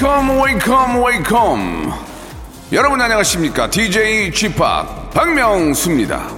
[0.00, 1.92] Welcome welcome welcome
[2.70, 4.54] 여러분 안녕하십니까 DJ G Park
[5.12, 6.28] 박명수입니다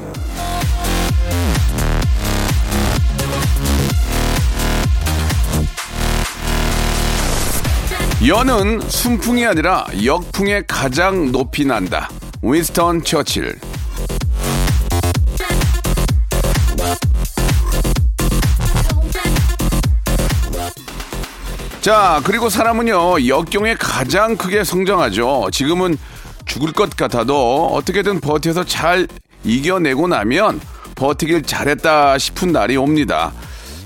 [8.27, 12.09] 연은 순풍이 아니라 역풍에 가장 높이 난다.
[12.43, 13.59] 윈스턴 처칠.
[21.81, 25.49] 자, 그리고 사람은요, 역경에 가장 크게 성장하죠.
[25.51, 25.97] 지금은
[26.45, 29.09] 죽을 것 같아도 어떻게든 버텨서 잘
[29.45, 30.61] 이겨내고 나면
[30.95, 33.33] 버티길 잘했다 싶은 날이 옵니다.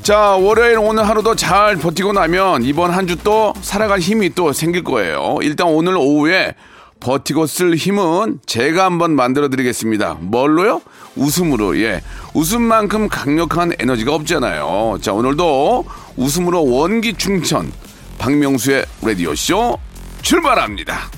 [0.03, 4.83] 자, 월요일 오늘 하루도 잘 버티고 나면 이번 한 주 또 살아갈 힘이 또 생길
[4.83, 5.39] 거예요.
[5.43, 6.55] 일단 오늘 오후에
[7.01, 10.17] 버티고 쓸 힘은 제가 한번 만들어 드리겠습니다.
[10.21, 10.81] 뭘로요?
[11.17, 12.01] 웃음으로, 예.
[12.35, 14.99] 웃음만큼 강력한 에너지가 없잖아요.
[15.01, 15.85] 자, 오늘도
[16.17, 17.71] 웃음으로 원기 충천.
[18.19, 19.79] 박명수의 라디오쇼
[20.23, 21.11] 출발합니다.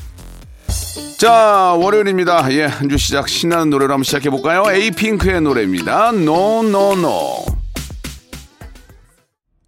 [1.19, 2.53] 자, 월요일입니다.
[2.53, 4.65] 예, 한 주 시작 신나는 노래로 한번 시작해 볼까요?
[4.71, 6.09] 에이핑크의 노래입니다.
[6.11, 7.45] No, no, no.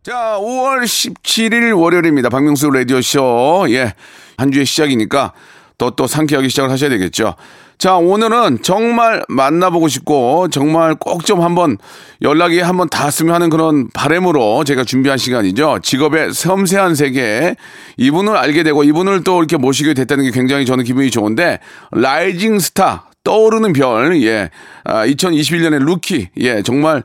[0.03, 2.29] 자, 5월 17일 월요일입니다.
[2.29, 3.67] 박명수 라디오쇼.
[3.71, 3.95] 예.
[4.37, 5.33] 한 주의 시작이니까
[5.79, 7.34] 또또 상쾌하게 시작을 하셔야 되겠죠.
[7.79, 11.77] 자, 오늘은 정말 만나보고 싶고 정말 꼭 좀 한번
[12.23, 15.79] 연락이 한번 닿았으면 하는 그런 바램으로 제가 준비한 시간이죠.
[15.83, 17.55] 직업의 섬세한 세계.
[17.99, 21.61] 이분을 알게 되고 이분을 또 이렇게 모시게 됐다는 게 굉장히 저는 기분이 좋은데
[21.92, 24.23] rising star 떠오르는 별.
[24.23, 24.51] 예.
[24.84, 26.31] 아, 2021년의 루키.
[26.38, 27.03] 예, 정말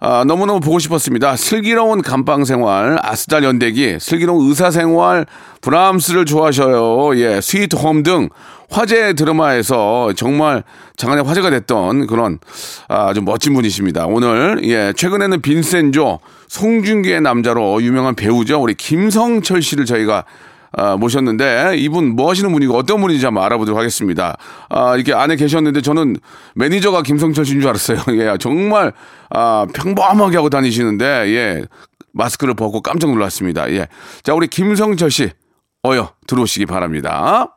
[0.00, 1.36] 아, 너무너무 보고 싶었습니다.
[1.36, 5.26] 슬기로운 감방 생활, 아스달 연대기, 슬기로운 의사 생활,
[5.60, 7.16] 브람스를 좋아하세요.
[7.20, 8.30] 예, 스위트 홈 등
[8.70, 10.62] 화제 드라마에서 정말
[10.96, 12.38] 장안의 화제가 됐던 그런
[12.88, 14.06] 아주 멋진 분이십니다.
[14.06, 18.62] 오늘 예, 최근에는 빈센조, 송중기의 남자로 유명한 배우죠.
[18.62, 20.24] 우리 김성철 씨를 저희가
[20.72, 24.36] 아, 모셨는데 이분 뭐 하시는 분이고 어떤 분인지 한번 알아보도록 하겠습니다.
[24.68, 26.16] 아, 이렇게 안에 계셨는데 저는
[26.54, 27.98] 매니저가 김성철 씨인 줄 알았어요.
[28.18, 28.92] 예, 정말
[29.30, 31.04] 아, 평범하게 하고 다니시는데
[31.34, 31.64] 예,
[32.12, 33.68] 마스크를 벗고 깜짝 놀랐습니다.
[33.72, 33.88] 예.
[34.22, 35.30] 자, 우리 김성철 씨
[35.84, 37.56] 어여 들어오시기 바랍니다.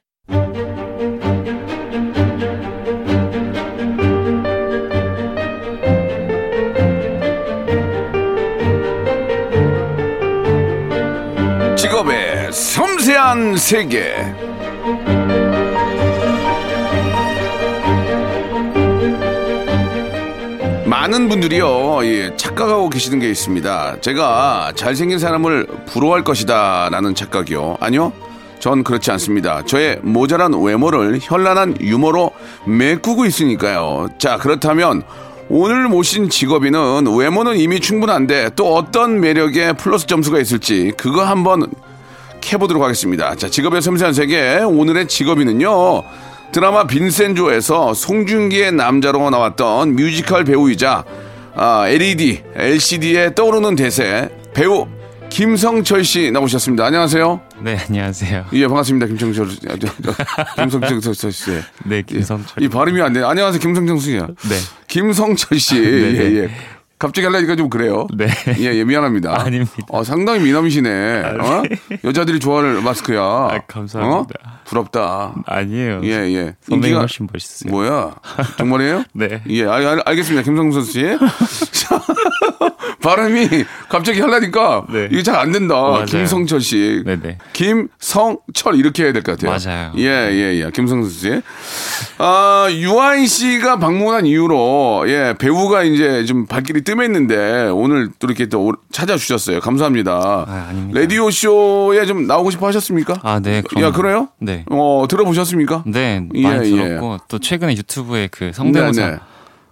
[13.21, 14.15] 섬세한 세계.
[20.85, 24.01] 많은 분들이요, 예, 착각하고 계시는 게 있습니다.
[24.01, 27.77] 제가 잘생긴 사람을 부러워할 것이다, 라는 착각이요.
[27.79, 28.11] 아니요?
[28.59, 29.63] 전 그렇지 않습니다.
[29.65, 32.31] 저의 모자란 외모를 현란한 유머로
[32.65, 34.07] 메꾸고 있으니까요.
[34.17, 35.03] 자, 그렇다면
[35.47, 41.71] 오늘 모신 직업인은 외모는 이미 충분한데 또 어떤 매력에 플러스 점수가 있을지 그거 한번
[42.41, 43.35] 캐보도록 하겠습니다.
[43.35, 46.03] 자, 직업의 섬세한 세계 오늘의 직업인은요.
[46.51, 51.05] 드라마 빈센조에서 송중기의 남자로 나왔던 뮤지컬 배우이자
[51.55, 54.87] 아, LED, LCD에 떠오르는 대세 배우
[55.29, 56.85] 김성철 씨 나오셨습니다.
[56.85, 57.39] 안녕하세요.
[57.61, 58.47] 네, 안녕하세요.
[58.51, 59.05] 예, 반갑습니다.
[59.07, 59.59] 김성철 씨.
[59.69, 59.75] 아,
[60.61, 61.51] 김성철 씨.
[61.85, 62.61] 네, 김성철.
[62.61, 63.23] 이 발음이 안 돼.
[63.23, 63.61] 안녕하세요.
[63.61, 64.27] 김성철 씨요.
[64.27, 64.55] 네.
[64.87, 65.75] 김성철 씨.
[65.79, 66.35] 네, 예, 네.
[66.35, 66.49] 예.
[67.01, 68.05] 갑자기 하려니까 좀 그래요.
[68.13, 68.27] 네.
[68.59, 69.41] 예, 예, 미안합니다.
[69.41, 69.75] 아닙니다.
[69.89, 71.23] 어, 상당히 미남이시네.
[71.39, 71.63] 어?
[72.03, 73.19] 여자들이 좋아할 마스크야.
[73.19, 74.35] 아, 감사합니다.
[74.45, 74.51] 어?
[74.65, 75.33] 부럽다.
[75.47, 76.01] 아니에요.
[76.03, 76.55] 예, 예.
[76.61, 77.71] 선배님 훨씬 멋있으세요.
[77.71, 78.13] 뭐야?
[78.57, 79.03] 정말이에요?
[79.15, 79.41] 네.
[79.49, 80.43] 예, 알, 알, 알겠습니다.
[80.43, 81.01] 김성선 씨.
[82.81, 83.47] 자, 발음이
[83.89, 85.07] 갑자기 하려니까 네.
[85.11, 85.75] 이게 잘 안 된다.
[85.81, 86.05] 맞아요.
[86.05, 87.01] 김성철 씨.
[87.05, 87.37] 네네.
[87.53, 89.51] 김성철 이렇게 해야 될 것 같아요.
[89.71, 89.91] 맞아요.
[89.97, 90.71] 예, 예, 예.
[90.71, 91.41] 김성선 씨.
[92.17, 98.65] 아, 유아인 씨가 방문한 이후로 예, 배우가 이제 좀 발길이 뜸했는데 오늘 또 이렇게 또
[98.67, 99.59] 오- 찾아주셨어요.
[99.61, 100.11] 감사합니다.
[100.47, 100.99] 아, 아닙니다.
[100.99, 103.15] 라디오 쇼에 좀 나오고 싶어 하셨습니까?
[103.23, 103.61] 아, 네.
[103.67, 103.83] 그럼.
[103.83, 104.29] 야, 그래요?
[104.39, 104.65] 네.
[104.69, 105.83] 어, 들어보셨습니까?
[105.87, 106.83] 네, 예, 많이 예.
[106.83, 109.17] 들었고 또 최근에 유튜브에 그 성대모사 네, 네.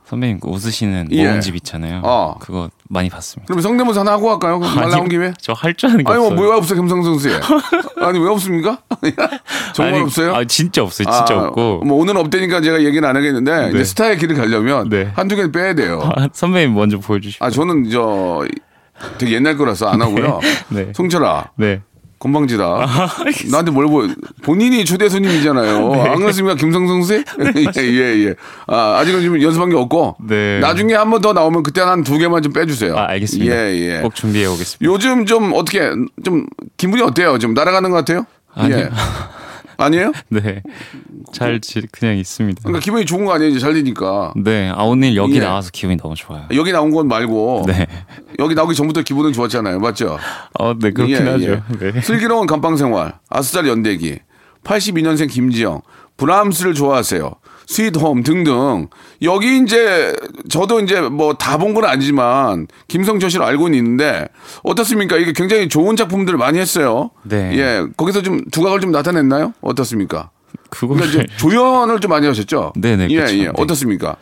[0.05, 1.23] 선배님 그 웃으시는 예.
[1.27, 2.01] 모음집 있잖아요.
[2.03, 2.35] 어.
[2.39, 3.45] 그거 많이 봤습니다.
[3.47, 4.57] 그럼 성대모사 하나 하고 갈까요?
[4.59, 5.31] 말 나온 김에?
[5.39, 6.49] 저 할 줄 아는 게 아니, 뭐, 없어요.
[6.49, 7.29] 왜 없어, 김성선 씨?
[8.01, 8.79] 아니, 왜 없습니까?
[9.75, 10.35] 정말 아니, 없어요?
[10.35, 11.05] 아, 진짜 없어요.
[11.07, 11.83] 진짜 아, 없고.
[11.85, 13.83] 뭐, 오늘은 없다니까 제가 얘기는 안 하겠는데, 네.
[13.83, 15.11] 스타의 길을 가려면 네.
[15.13, 16.01] 한두 개는 빼야 돼요.
[16.15, 17.45] 아, 선배님 먼저 보여주시고.
[17.45, 18.43] 아, 저는 저,
[19.19, 20.39] 되게 옛날 거라서 안 하고요.
[20.69, 20.91] 네.
[20.95, 21.81] 송철아, 네.
[22.19, 22.85] 건방지다.
[23.49, 24.09] 나한테 뭘 보여.
[24.41, 25.89] 본인이 초대 손님이잖아요.
[25.93, 26.01] 네.
[26.09, 26.55] 안 그렇습니까?
[26.55, 27.13] 김성성 씨?
[27.77, 28.35] 예, 예, 예.
[28.67, 30.17] 아, 아직은 좀 연습한 게 없고.
[30.27, 30.59] 네.
[30.59, 32.95] 나중에 한 번 더 나오면 그때 한 두 개만 좀 빼주세요.
[32.97, 33.55] 아, 알겠습니다.
[33.55, 34.01] 예, 예.
[34.01, 34.79] 꼭 준비해 오겠습니다.
[34.83, 35.91] 요즘 좀 어떻게
[36.23, 36.45] 좀
[36.77, 37.37] 기분이 어때요?
[37.39, 38.25] 좀 날아가는 것 같아요?
[38.53, 38.77] 아니요.
[38.77, 38.89] 예.
[39.79, 40.11] 아니에요?
[40.29, 40.61] 네.
[41.33, 42.61] 잘 지, 그냥 있습니다.
[42.63, 43.51] 그러니까 기분이 좋은 거 아니에요?
[43.51, 44.33] 이제 잘 되니까.
[44.35, 44.69] 네.
[44.73, 45.39] 아, 오늘 여기 예.
[45.39, 46.45] 나와서 기분이 너무 좋아요.
[46.53, 47.87] 여기 나온 건 말고 네.
[48.39, 49.79] 여기 나오기 전부터 기분은 좋았잖아요.
[49.79, 50.19] 맞죠?
[50.59, 50.91] 어, 네.
[50.91, 51.61] 그렇긴 예, 하죠.
[51.81, 51.91] 예.
[51.91, 52.01] 네.
[52.01, 54.19] 슬기로운 감방 생활, 아스달 연대기,
[54.63, 55.81] 82년생 김지영,
[56.17, 57.31] 브람스를 좋아하세요.
[57.69, 58.87] 스윗홈 등등.
[59.21, 60.15] 여기 이제
[60.49, 64.27] 저도 이제 뭐 다 본 건 아니지만 김성철 씨를 알고는 있는데
[64.63, 65.17] 어떻습니까?
[65.17, 67.11] 이게 굉장히 좋은 작품들을 많이 했어요.
[67.23, 67.51] 네.
[67.59, 67.85] 예.
[67.95, 69.53] 거기서 좀 두각을 좀 나타냈나요?
[69.61, 70.31] 어떻습니까?
[70.71, 72.73] 그거를 그러니까 이제 조연을 좀 많이 하셨죠?
[72.75, 73.35] 네네, 예, 그쵸.
[73.37, 73.43] 예.
[73.43, 73.51] 네.
[73.55, 74.15] 어떻습니까?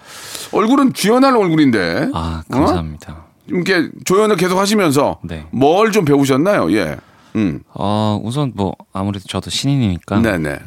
[0.52, 2.10] 얼굴은 주연할 얼굴인데.
[2.14, 2.54] 아, 어?
[2.54, 3.28] 감사합니다.
[3.48, 5.46] 이렇게 조연을 계속 하시면서 네.
[5.52, 6.70] 뭘 좀 배우셨나요?
[6.74, 6.98] 예.
[7.38, 7.62] 음.
[7.74, 10.58] 어, 우선 뭐 아무래도 저도 신인이니까 네네.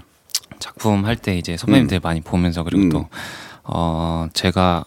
[0.61, 2.89] 작품 할 때 이제 선배님들 많이 보면서 그리고 음.
[2.91, 3.09] 또
[3.65, 4.85] 어, 제가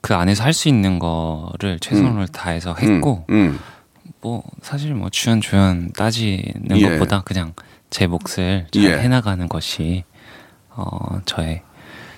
[0.00, 3.58] 그 안에서 할 수 있는 거를 최선을 다해서 했고 음.
[4.20, 6.90] 뭐 사실 뭐 주연 조연 따지는 예.
[6.90, 7.52] 것보다 그냥
[7.90, 8.98] 제 몫을 잘 예.
[8.98, 10.04] 해나가는 것이
[10.70, 11.62] 어, 저의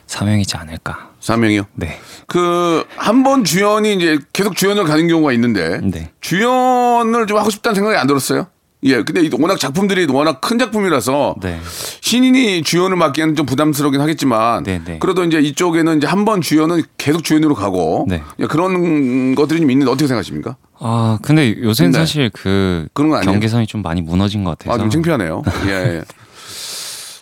[0.06, 1.10] 사명이지 않을까.
[1.20, 1.64] 사명이요.
[1.75, 1.98] 네.
[2.26, 6.10] 그 한 번 주연이 이제 계속 주연을 가는 경우가 있는데 네.
[6.20, 8.46] 주연을 좀 하고 싶다는 생각이 안 들었어요?
[8.85, 9.03] 예.
[9.03, 11.61] 근데 이 워낙 작품들이 워낙 큰 작품이라서 네.
[12.00, 14.99] 신인이 주연을 맡기에는 좀 부담스럽긴 하겠지만 네, 네.
[14.99, 18.23] 그래도 이제 이쪽에는 이제 한 번 주연은 계속 주연으로 가고 네.
[18.38, 20.56] 예, 그런 것들이 좀 있는데 어떻게 생각하십니까?
[20.79, 21.99] 아 근데 요새는 네.
[21.99, 23.21] 사실 그 그런 거?
[23.21, 25.43] 경계선이 좀 많이 무너진 것 같아서 아, 좀 창피하네요.
[25.67, 26.03] 예, 예.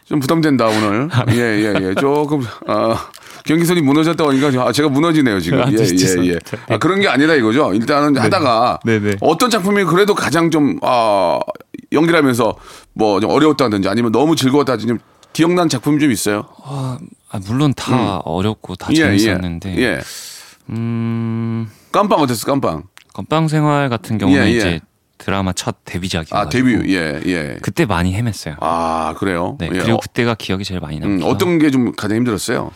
[0.04, 1.08] 좀 부담된다, 오늘.
[1.32, 1.94] 예, 예, 예.
[1.94, 3.08] 조금, 아,
[3.44, 5.60] 경기선이 무너졌다고 하니까 좀, 아, 제가 무너지네요, 지금.
[5.62, 6.38] 아, 예, 예, 예.
[6.68, 7.72] 아, 그런 게 아니라 이거죠.
[7.74, 9.14] 일단은 하다가 네, 네.
[9.20, 11.38] 어떤 작품이 그래도 가장 좀, 아,
[11.92, 12.54] 연기를 하면서
[12.94, 14.98] 뭐 좀 어려웠다든지 아니면 너무 즐거웠다든지 좀
[15.32, 16.46] 기억난 작품이 좀 있어요.
[16.64, 16.98] 아,
[17.30, 19.82] 아, 물론 다 어렵고 다 예, 재밌었는데 예.
[19.82, 20.00] 예.
[20.70, 22.84] 음 깜빵 어땠어, 깜빵?
[23.14, 24.56] 건빵 생활 같은 경우는 예, 예.
[24.56, 24.80] 이제
[25.16, 27.56] 드라마 첫 데뷔작이어서 아, 데뷔, 예, 예.
[27.60, 28.56] 그때 많이 헤맸어요.
[28.60, 29.56] 아, 그래요?
[29.58, 29.78] 네 예.
[29.78, 31.26] 그리고 어, 그때가 기억이 제일 많이 음, 남죠.
[31.26, 32.70] 어떤 게 좀 가장 힘들었어요?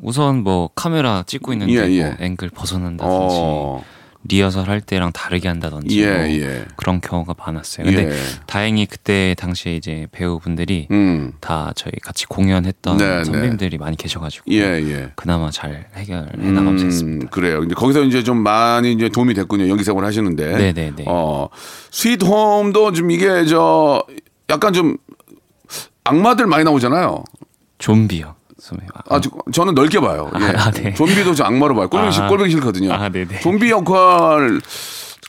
[0.00, 2.04] 우선 뭐 카메라 찍고 있는데 예, 예.
[2.04, 3.84] 뭐 앵글 벗어난다든지 어,
[4.24, 6.64] 리허설 할 때랑 다르게 한다든지 예, 뭐 예.
[6.76, 7.86] 그런 경우가 많았어요.
[7.86, 8.16] 근데 예.
[8.46, 13.24] 다행히 그때 당시에 이제 배우분들이 음, 다 저희 같이 공연했던 네, 네.
[13.24, 15.12] 선배님들이 많이 계셔가지고 예, 예.
[15.16, 17.26] 그나마 잘 해결해 나가면서 했습니다.
[17.26, 17.60] 음, 그래요.
[17.60, 19.68] 근데 거기서 이제 좀 많이 이제 도움이 됐군요.
[19.68, 20.56] 연기 생활 하시는데.
[20.56, 21.04] 네네네.
[21.08, 21.48] 어,
[21.90, 24.04] 스윗홈도 좀 이게 저
[24.50, 24.96] 약간 좀
[26.04, 27.24] 악마들 많이 나오잖아요.
[27.78, 28.36] 좀비요.
[28.62, 28.90] 선배님.
[29.10, 30.30] 아, 저, 저는 넓게 봐요.
[30.40, 30.44] 예.
[30.56, 30.94] 아, 네.
[30.94, 31.88] 좀비도 저 악마로 봐요.
[31.88, 32.28] 꼴보기, 싫- 아.
[32.28, 32.92] 꼴보기 싫거든요.
[32.92, 33.40] 아, 네네.
[33.40, 34.60] 좀비 역할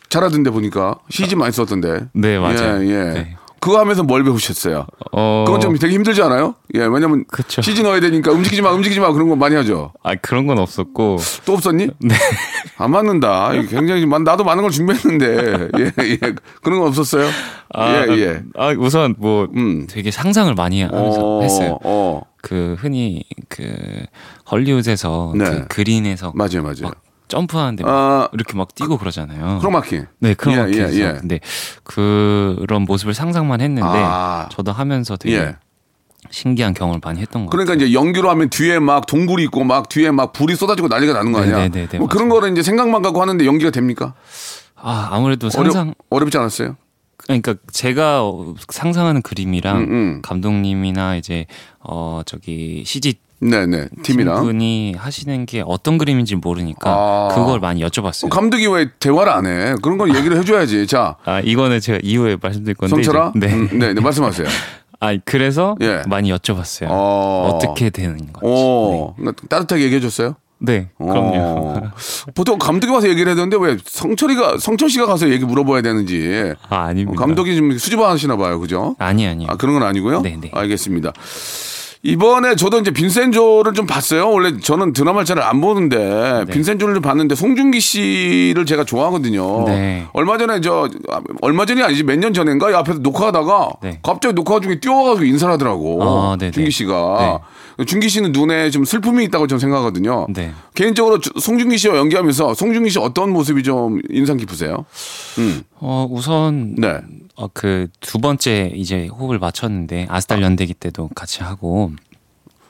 [0.10, 2.06] 잘하던데 보니까 CG 많이 썼던데.
[2.14, 2.84] 네, 맞아요.
[2.86, 3.04] 예, 예.
[3.14, 3.38] 네.
[3.64, 4.86] 그거 하면서 뭘 배우셨어요?
[5.14, 6.56] 어, 그건 좀 되게 힘들지 않아요?
[6.76, 7.62] 예, 왜냐면 그쵸.
[7.62, 9.94] CG 넣어야 되니까 움직이지 마, 움직이지 마 그런 거 많이 하죠.
[10.04, 11.88] 아 그런 건 없었고 또 없었니?
[12.00, 12.14] 네.
[12.78, 13.54] 안 맞는다.
[13.70, 16.18] 굉장히 많- 나도 많은 걸 준비했는데 예, 예.
[16.62, 17.26] 그런 건 없었어요.
[17.74, 18.42] 아, 예, 예.
[18.58, 19.88] 아 우선 뭐 음.
[19.90, 21.80] 되게 상상을 많이 하면서 했어요.
[21.84, 23.64] 어, 그 흔히 그
[24.52, 25.46] 헐리우드에서 네.
[25.46, 26.92] 그 그린에서 맞아요, 맞아요.
[27.34, 29.60] 막 점프하는데 막 아, 이렇게 막 뛰고 그러잖아요.
[29.60, 30.02] 크로마키.
[30.20, 31.14] 네, 그런 예, 예, 예, 예.
[31.20, 31.40] 근데
[31.84, 34.48] 그런 모습을 상상만 했는데 아.
[34.52, 35.56] 저도 하면서 되게 예.
[36.30, 37.88] 신기한 경험을 많이 했던 것 그러니까 같아요.
[37.88, 41.40] 이제 연기로 하면 뒤에 막 동굴이 있고 막 뒤에 막 불이 쏟아지고 난리가 나는 거
[41.42, 41.58] 아니야?
[41.58, 42.30] 네네네네, 뭐 그런.
[42.30, 44.14] 거를 이제 생각만 갖고 하는데 연기가 됩니까?
[44.76, 46.78] 아 아무래도 상상 어렵 지 않았어요?
[47.18, 50.22] 그러니까 제가 어, 상상하는 그림이랑 음, 음.
[50.22, 51.46] 감독님이나 이제
[51.80, 53.16] 어 저기 CG
[53.50, 57.28] 네네 팀이랑 분이 하시는 게 어떤 그림인지 모르니까 아.
[57.36, 58.30] 그걸 많이 여쭤봤어요.
[58.30, 59.76] 감독이 왜 대화를 안 해?
[59.82, 60.88] 그런 건 얘기를 해줘야지.
[60.88, 63.54] 자 아 이거는 제가 이후에 말씀드릴 건데 성철아, 이제- 네.
[63.54, 64.48] 음, 네, 네 말씀하세요.
[65.00, 66.02] 아 그래서 예.
[66.08, 66.88] 많이 여쭤봤어요.
[66.90, 67.52] 어.
[67.54, 67.60] 어...
[67.60, 68.40] 떻게 되는 건지.
[68.42, 70.36] 오, 그러니까 따뜻하게 얘기해줬어요.
[70.60, 71.34] 네, 네 그럼요.
[71.36, 71.82] 어.
[72.36, 76.76] 보통 감독이 와서 얘기를 해야 되는데 왜 성철이가 성철 씨가 가서 얘기 물어봐야 되는지 아
[76.76, 77.20] 어, 아닙니다.
[77.20, 78.96] 감독이 좀 수줍어하시나 봐요, 그죠?
[79.00, 79.48] 아니 아니요.
[79.52, 80.22] 아 그런 건 아니고요.
[80.22, 80.50] 네, 네.
[80.54, 81.12] 알겠습니다.
[82.14, 84.30] 이번에 저도 이제 빈센조를 좀 봤어요.
[84.30, 86.54] 원래 저는 드라마를 잘 안 보는데 네.
[86.54, 89.64] 빈센조를 좀 봤는데 송중기 씨를 제가 좋아하거든요.
[89.66, 90.06] 네.
[90.12, 94.00] 얼마 전에 저 아, 얼마 전이 아니지 몇 년 전인가 이 앞에서 녹화하다가 네.
[94.04, 96.04] 갑자기 녹화 중에 뛰어가지고 인사를 하더라고.
[96.04, 96.52] 아, 네네.
[96.52, 97.40] 중기 씨가.
[97.88, 100.28] 중기 씨는 눈에 좀 슬픔이 있다고 저는 생각하거든요.
[100.30, 100.52] 네.
[100.76, 104.86] 개인적으로 주- 송중기 씨와 연기하면서 송중기 씨 어떤 모습이 좀 인상 깊으세요?
[105.40, 105.62] 음.
[105.80, 107.00] 어 우선 네.
[107.36, 111.92] 어, 그 두 번째 이제 호흡을 맞췄는데 아스달 연대기 때도 같이 하고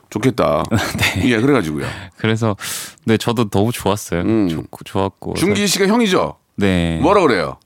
[0.10, 0.64] 좋겠다.
[1.20, 1.30] 네.
[1.32, 1.86] 예, 그래가지고요.
[2.18, 2.56] 그래서
[3.06, 4.22] 네 저도 너무 좋았어요.
[4.22, 4.48] 음.
[4.48, 6.36] 좋고 좋았고 중기 씨가 형이죠?
[6.56, 7.58] 네 뭐라 그래요?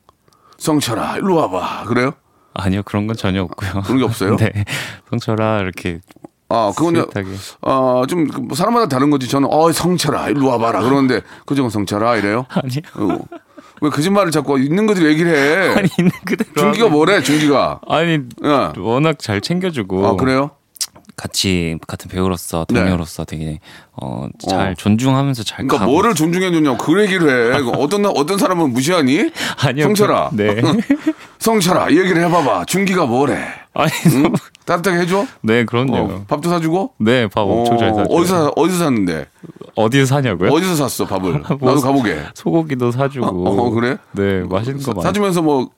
[0.58, 1.84] 성철아, 일로 와봐.
[1.86, 2.14] 그래요?
[2.54, 3.84] 아니요 그런 건 전혀 없고요.
[3.84, 4.36] 그런 게 없어요?
[4.38, 4.52] 네
[5.10, 6.00] 성철아 이렇게
[6.50, 7.28] 아, 그건 스윗하게.
[7.62, 9.28] 어, 좀뭐 사람마다 다른 거지.
[9.28, 10.82] 저는 어, 성철아, 일로 와봐라.
[10.82, 12.46] 그러는데 그저 성철아 이래요?
[12.50, 13.20] 아니요 어.
[13.82, 15.74] 왜 거짓말을 자꾸 있는 그대로 얘기를 해?
[15.78, 17.22] 아니 있는 그대로 중기가 하면- 뭐래?
[17.22, 17.80] 중기가.
[17.88, 18.72] 아니 예.
[18.80, 20.52] 워낙 잘 챙겨주고 아, 그래요?
[21.16, 22.80] 같이 같은 배우로서 네.
[22.80, 23.60] 동료로서 되게
[23.94, 24.74] 어잘 어.
[24.78, 27.60] 존중하면서 잘 그러니까 가고 뭐를 존중해 주냐고 그 얘기를 해.
[27.76, 29.32] 어떤 어떤 사람은 무시하니?
[29.66, 30.30] 아니요 성철아.
[30.30, 30.62] 그- 네
[31.40, 32.66] 성철아, 이 얘기를 해봐봐.
[32.66, 33.40] 중기가 뭐래?
[33.80, 34.34] 아니 응?
[34.66, 35.26] 따뜻하게 해줘?
[35.42, 36.94] 네 그럼요 어, 밥도 사주고?
[36.98, 39.28] 네 밥 엄청 잘 사죠 어디서 어디서 샀는데?
[39.76, 41.44] 어디서 사냐고요 어디서 샀어 밥을?
[41.60, 42.18] 뭐 나도 가보게.
[42.34, 43.98] 소고기도 사주고 어, 어, 그래?
[44.14, 45.70] 네 맛있는 거 많이 사주면서 뭐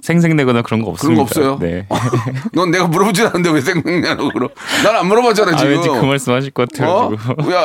[0.00, 1.58] 생생내거나 그런 거 그런 없습니다 거 없어요?
[1.60, 1.86] 네
[2.52, 4.48] 넌 내가 물어보진 않는데 왜 생각나고 그러?
[4.84, 5.72] 난안 물어봤잖아 아, 지금.
[5.72, 7.08] 왠지 그 말씀 하실 것 어?
[7.10, 7.62] 같아가지고 야,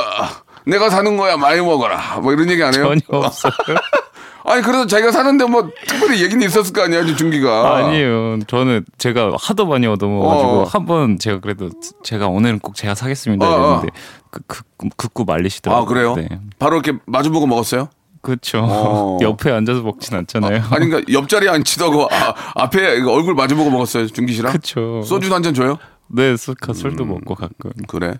[0.66, 2.20] 내가 사는 거야 많이 먹어라.
[2.22, 2.84] 뭐 이런 얘기 안 해요?
[2.84, 3.52] 전혀 없어요
[4.46, 7.78] 아니 그래도 자기가 사는데 뭐 특별히 얘기는 있었을 거 아니야, 중기가.
[7.78, 10.64] 아니에요 저는 제가 하도 많이 얻어먹어가지고 어.
[10.64, 11.70] 한번 제가 그래도
[12.04, 13.58] 제가 오늘은 꼭 제가 사겠습니다 어, 어.
[13.60, 13.88] 이랬는데
[14.32, 14.62] 그, 그,
[14.96, 16.16] 긋고 말리시더라고요 아 그래요?
[16.16, 16.28] 네.
[16.58, 17.90] 바로 이렇게 마주보고 먹었어요?
[18.22, 19.18] 그렇죠 어.
[19.24, 24.34] 옆에 앉아서 먹진 않잖아요 아 니 그러니까 옆자리에 않고 아, 앞에 얼굴 마주보고 먹었어요, 중기
[24.34, 24.52] 씨랑.
[24.54, 25.78] 그쵸 소주도 한 잔 줘요?
[26.12, 28.16] 네 술, 술도 먹고 가끔 그래.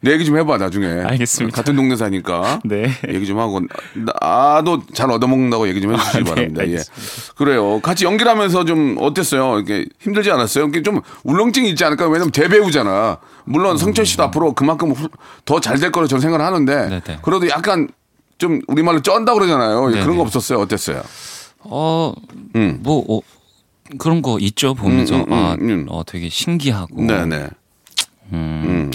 [0.00, 0.86] 내 얘기 좀 해봐 나중에.
[0.86, 1.56] 알겠습니다.
[1.56, 2.60] 같은 동네 사니까.
[2.64, 3.60] 네 얘기 좀 하고
[3.94, 6.62] 나도 잘 얻어먹는다고 얘기 좀 해주시기 네, 바랍니다.
[6.62, 6.70] 예.
[6.70, 7.34] 알겠습니다.
[7.36, 7.80] 그래요.
[7.80, 9.56] 같이 연기를 하면서 좀 어땠어요?
[9.58, 10.66] 이렇게 힘들지 않았어요?
[10.66, 12.06] 이게 좀 울렁증이 있지 않을까?
[12.06, 13.18] 왜냐면 대배우잖아.
[13.44, 14.94] 물론 성철 씨도 앞으로 그만큼
[15.44, 17.00] 더 잘 될 거로 저는 생각을 하는데 음.
[17.04, 17.18] 네네.
[17.22, 17.88] 그래도 약간
[18.38, 19.88] 좀 우리말로 쩐다 그러잖아요.
[19.90, 20.02] 네네.
[20.02, 20.60] 그런 거 없었어요?
[20.60, 21.02] 어땠어요?
[21.64, 22.12] 어,
[22.56, 22.78] 음.
[22.82, 23.20] 뭐, 어,
[23.98, 25.16] 그런 거 있죠, 보면서.
[25.16, 25.86] 음, 음, 음, 아, 음.
[25.88, 27.02] 어, 되게 신기하고.
[27.02, 27.48] 네네.
[28.32, 28.90] 음,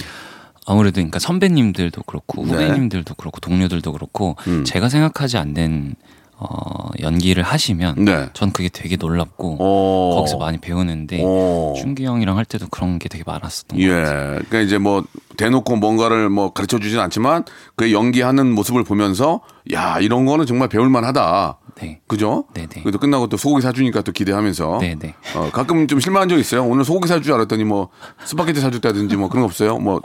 [0.66, 2.52] 아무래도 그러니까 선배님들도 그렇고, 네.
[2.52, 4.64] 후배님들도 그렇고, 동료들도 그렇고, 음.
[4.64, 5.94] 제가 생각하지 않는,
[6.40, 8.28] 어, 연기를 하시면, 네.
[8.32, 10.16] 전 그게 되게 놀랍고, 어.
[10.16, 11.74] 거기서 많이 배우는데, 어.
[11.76, 13.88] 준기 형이랑 할 때도 그런 게 되게 많았었던 예.
[13.88, 14.26] 것 같아요.
[14.34, 15.04] 그러니까 이제 뭐
[15.36, 17.44] 대놓고 뭔가를 뭐 가르쳐 주진 않지만
[17.76, 19.40] 그 연기하는 모습을 보면서
[19.72, 21.58] 야, 이런 거는 정말 배울 만하다.
[21.80, 22.00] 네.
[22.06, 22.44] 그죠?
[22.54, 22.82] 네네.
[22.82, 24.78] 그래도 끝나고 또 소고기 사주니까 또 기대하면서.
[24.80, 25.14] 네네.
[25.36, 26.64] 어, 가끔 좀 실망한 적 있어요.
[26.64, 27.88] 오늘 소고기 사줄 줄 알았더니 뭐
[28.24, 29.78] 스파게티 사줬다든지 뭐 그런 거 없어요.
[29.78, 30.00] 뭐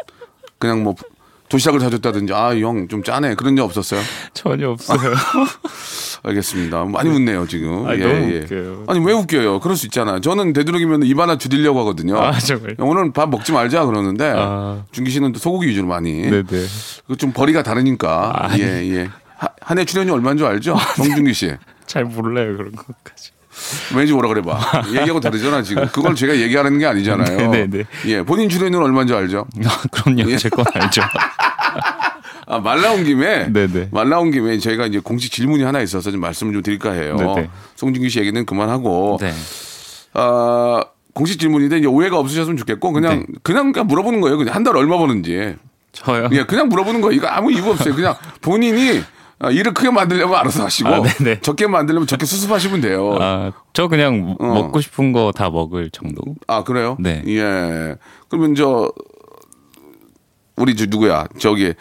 [0.59, 0.95] 그냥 뭐
[1.49, 3.35] 도시락을 사줬다든지 아, 형 좀 짜네.
[3.35, 4.01] 그런 적 없었어요.
[4.33, 4.97] 전혀 없어요.
[6.23, 6.85] 알겠습니다.
[6.85, 7.85] 많이 웃네요, 지금.
[7.85, 8.83] 아니, 너무 웃겨요.
[8.87, 9.59] 아니, 왜 웃겨요?
[9.59, 10.19] 그럴 수 있잖아.
[10.21, 12.17] 저는 되도록이면 입 하나 줄이려고 하거든요.
[12.17, 12.75] 아, 정말.
[12.79, 14.83] 오늘 밥 먹지 말자 그러는데 아.
[14.91, 16.21] 중기 씨는 또 소고기 위주로 많이.
[16.21, 16.43] 네네.
[17.07, 18.31] 그 좀 벌이가 다르니까.
[18.35, 18.61] 아니.
[18.63, 19.09] 예, 예.
[19.61, 20.77] 한 해 출연료 얼마인 줄 알죠?
[20.97, 21.51] 송중기 씨.
[21.85, 23.31] 잘 몰라요, 그런 것까지.
[23.95, 24.83] 왠지 뭐라 그래봐.
[24.87, 25.85] 얘기하고 다르잖아, 지금.
[25.87, 27.37] 그걸 제가 얘기하는 게 아니잖아요.
[27.51, 27.83] 네네네.
[28.07, 29.45] 예, 본인 출연료는 얼마인 줄 알죠?
[29.65, 30.29] 아, 그럼요.
[30.31, 30.37] 예.
[30.37, 31.01] 제건 알죠.
[32.47, 33.51] 아, 말 나온 김에.
[33.51, 33.89] 네네.
[33.91, 37.15] 말 나온 김에 저희가 이제 공식 질문이 하나 있어서 좀 말씀을 좀 드릴까 해요.
[37.17, 37.49] 네네.
[37.75, 39.17] 송중기 씨 얘기는 그만하고.
[39.21, 39.33] 네.
[40.13, 40.83] 아,
[41.13, 43.25] 공식 질문인데 이제 오해가 없으셨으면 좋겠고 그냥 네.
[43.43, 44.37] 그냥 그냥 물어보는 거예요.
[44.37, 45.55] 그냥 한 달 얼마 버는지.
[45.91, 46.27] 저요?
[46.31, 47.15] 예, 그냥 물어보는 거예요.
[47.15, 47.93] 이거 아무 이유 없어요.
[47.95, 49.01] 그냥 본인이
[49.43, 51.01] 아, 일을 크게 만들려면 알아서 하시고 아.
[51.41, 53.17] 적게 만들려면 적게 수습하시면 돼요.
[53.19, 54.45] 아, 아, 저 그냥 어.
[54.45, 56.21] 먹고 싶은 거 다 먹을 정도.
[56.63, 56.95] 그래요?
[56.99, 57.21] 네.
[57.27, 57.95] 예.
[58.29, 58.91] 그러면 저
[60.55, 61.25] 우리 저 누구야?
[61.39, 61.73] 저기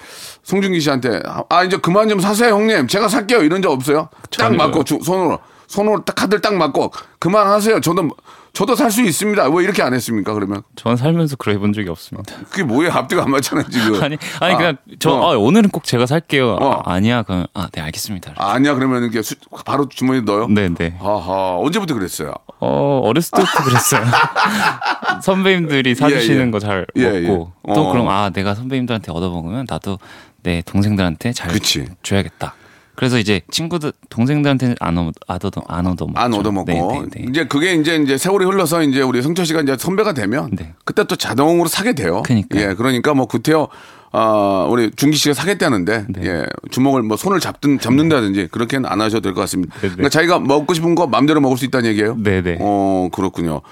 [0.42, 2.86] 송중기 씨한테 아 이제 그만 좀 사세요, 형님.
[2.88, 3.42] 제가 살게요.
[3.42, 4.08] 이런 적 없어요?
[4.36, 4.54] 딱.
[4.56, 7.80] 맞고 주- 손으로 손으로 딱 카드를 딱 맞고 그만하세요.
[7.80, 8.08] 저도
[8.52, 9.48] 저도 살 수 있습니다.
[9.48, 10.34] 왜 이렇게 안 했습니까?
[10.34, 12.34] 그러면 전 살면서 그래 본 적이 없습니다.
[12.50, 12.92] 그게 뭐예요?
[12.92, 13.94] 앞뒤가 안 맞잖아요 지금.
[14.04, 15.32] 아니 아니 아, 그냥 저 어.
[15.32, 16.56] 아, 오늘은 꼭 제가 살게요.
[16.60, 16.82] 어.
[16.84, 18.34] 아, 아니야 그럼 아네 알겠습니다.
[18.36, 20.48] 아, 아니야 그러면 이게 수- 바로 주머니에 넣어요?
[20.48, 20.96] 네네.
[21.00, 22.34] 하하 언제부터 그랬어요?
[22.60, 24.04] 어 어렸을 때부터 그랬어요.
[25.22, 26.50] 선배님들이 사주시는 예, 예.
[26.50, 27.74] 거잘 예, 먹고 예.
[27.74, 27.92] 또 어.
[27.92, 29.98] 그럼 아 내가 선배님들한테 얻어 먹으면 나도
[30.42, 31.86] 내 동생들한테 잘 그치.
[32.02, 32.54] 줘야겠다.
[32.94, 36.20] 그래서 이제 친구들 동생들한테는 안 얻어 안 얻어 안 얻어 먹죠.
[36.20, 37.26] 안 얻어 먹고 네, 네, 네.
[37.30, 40.74] 이제 그게 이제 이제 세월이 흘러서 이제 우리 성철 씨가 이제 선배가 되면 네.
[40.84, 42.22] 그때 또 자동으로 사게 돼요.
[42.22, 42.70] 그러니까요.
[42.70, 43.68] 예, 그러니까 뭐 구태여
[44.14, 46.26] 아 우리 중기 씨가 사겠다는데 네.
[46.26, 49.74] 예 주먹을 뭐 손을 잡든 잡는다든지 그렇게는 안 하셔도 될 것 같습니다.
[49.76, 49.88] 네, 네.
[49.88, 52.16] 그러니까 자기가 먹고 싶은 거 마음대로 먹을 수 있다는 얘기예요.
[52.22, 52.58] 네네.
[52.60, 53.62] 어 그렇군요.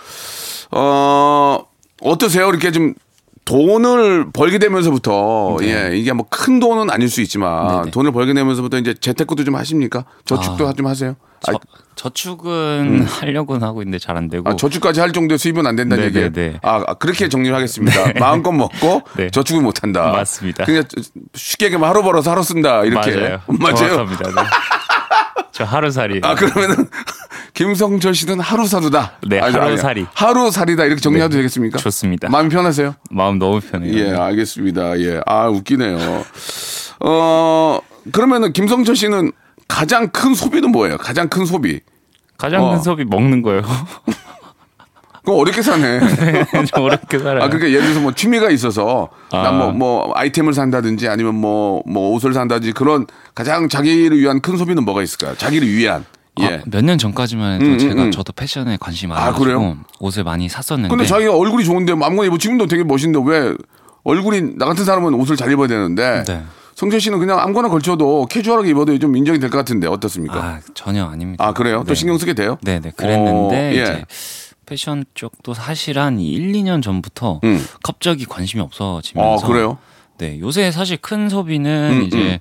[0.72, 1.58] 어
[2.02, 2.48] 어떠세요?
[2.48, 2.94] 이렇게 좀
[3.50, 7.74] 돈을 벌게 되면서부터 예 이게 뭐 큰 돈은 아닐 수 있지만 네.
[7.80, 7.90] 네네.
[7.90, 10.04] 돈을 벌게 되면서부터 이제 재테크도 좀 하십니까?
[10.24, 10.72] 저축도 아.
[10.72, 11.16] 좀 하세요?
[11.42, 11.56] 저, 아,
[11.96, 14.48] 저축은 하려고는 하고 있는데 잘 안 되고.
[14.48, 16.32] 아, 저축까지 할 정도의 수입은 안 된다는 네, 얘기예요.
[16.32, 16.58] 네, 네.
[16.62, 18.12] 아, 아, 그렇게 정리를 하겠습니다.
[18.18, 19.30] 마음껏 먹고 네.
[19.30, 20.10] 저축을 못 한다.
[20.12, 20.64] 맞습니다.
[20.64, 20.84] 그냥
[21.34, 23.14] 쉽게 얘기하면 하루 벌어서 하루 쓴다 이렇게.
[23.16, 23.40] 맞아요.
[23.58, 23.74] 맞아요.
[23.76, 24.30] 정확합니다.
[24.30, 24.42] 네.
[25.52, 26.20] 저 하루살이.
[26.22, 26.88] 아 그러면은
[27.54, 29.12] 김성철 씨는 하루살이다.
[29.28, 30.06] 네, 아니, 하루살이.
[30.14, 31.78] 하루살이다 이렇게 정리해도 되겠습니까?
[31.78, 32.28] 좋습니다.
[32.28, 32.94] 마음이 편하세요?
[33.10, 33.92] 마음 너무 편해요.
[33.98, 34.98] 예, 알겠습니다.
[35.00, 36.24] 예, 아 웃기네요.
[37.00, 37.78] 어
[38.12, 39.32] 그러면은 김성철 씨는
[39.68, 40.96] 가장 큰 소비는 뭐예요?
[40.98, 41.80] 가장 큰 소비.
[42.38, 42.70] 가장 어.
[42.72, 43.62] 큰 소비 먹는 거예요.
[45.22, 46.00] 그거 어렵게 사네.
[46.72, 47.44] 좀 어렵게 살아요.
[47.44, 49.42] 아, 그러니까 예를 들어서 뭐 취미가 있어서 아.
[49.42, 55.02] 난뭐뭐 아이템을 산다든지 아니면 뭐 뭐 옷을 산다든지 그런 가장 자기를 위한 큰 소비는 뭐가
[55.02, 55.34] 있을까요?
[55.36, 56.04] 자기를 위한.
[56.40, 56.62] 예.
[56.66, 58.10] 몇년 전까지만 해도 음, 음, 제가 음.
[58.10, 59.76] 저도 패션에 관심이 아, 많아가지고 그래요?
[59.98, 63.54] 옷을 많이 샀었는데 근데 자기가 얼굴이 좋은데 아무거나 입어 지금도 되게 멋있는데 왜
[64.04, 66.42] 얼굴이 나 같은 사람은 옷을 잘 입어야 되는데 네.
[66.74, 70.34] 성철 씨는 그냥 아무거나 걸쳐도 캐주얼하게 입어도 좀 인정이 될 것 같은데 어떻습니까?
[70.42, 71.44] 아 전혀 아닙니다.
[71.46, 71.78] 아, 그래요?
[71.80, 71.94] 또 네.
[71.94, 72.56] 신경 쓰게 돼요?
[72.62, 73.82] 네네 그랬는데 어, 예.
[73.82, 74.04] 이제
[74.64, 77.62] 패션 쪽도 사실 한 1, 2년 전부터 음.
[77.82, 79.76] 갑자기 관심이 없어지면서 아 그래요?
[80.16, 82.38] 네 요새 사실 큰 소비는 음, 이제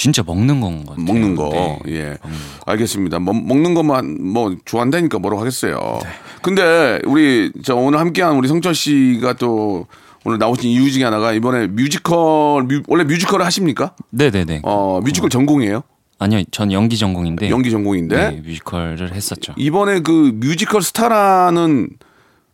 [0.00, 1.04] 진짜 먹는 건것 같아요.
[1.04, 1.50] 먹는 거.
[1.50, 1.78] 네.
[1.88, 2.16] 예.
[2.64, 3.18] 알겠습니다.
[3.18, 6.00] 뭐, 먹는 것만 뭐 좋아한다니까 뭐라고 하겠어요.
[6.02, 6.08] 네.
[6.40, 9.86] 근데 우리 저 오늘 함께한 우리 성철 씨가 또
[10.24, 13.94] 오늘 나오신 이유 중에 하나가 이번에 뮤지컬 뮤- 원래 뮤지컬을 하십니까?
[14.08, 14.60] 네네네.
[14.62, 15.82] 어 뮤지컬 전공이에요?
[16.18, 19.52] 아니요 전 연기 전공인데 연기 전공인데 네, 뮤지컬을 했었죠.
[19.58, 21.90] 이번에 그 뮤지컬 스타라는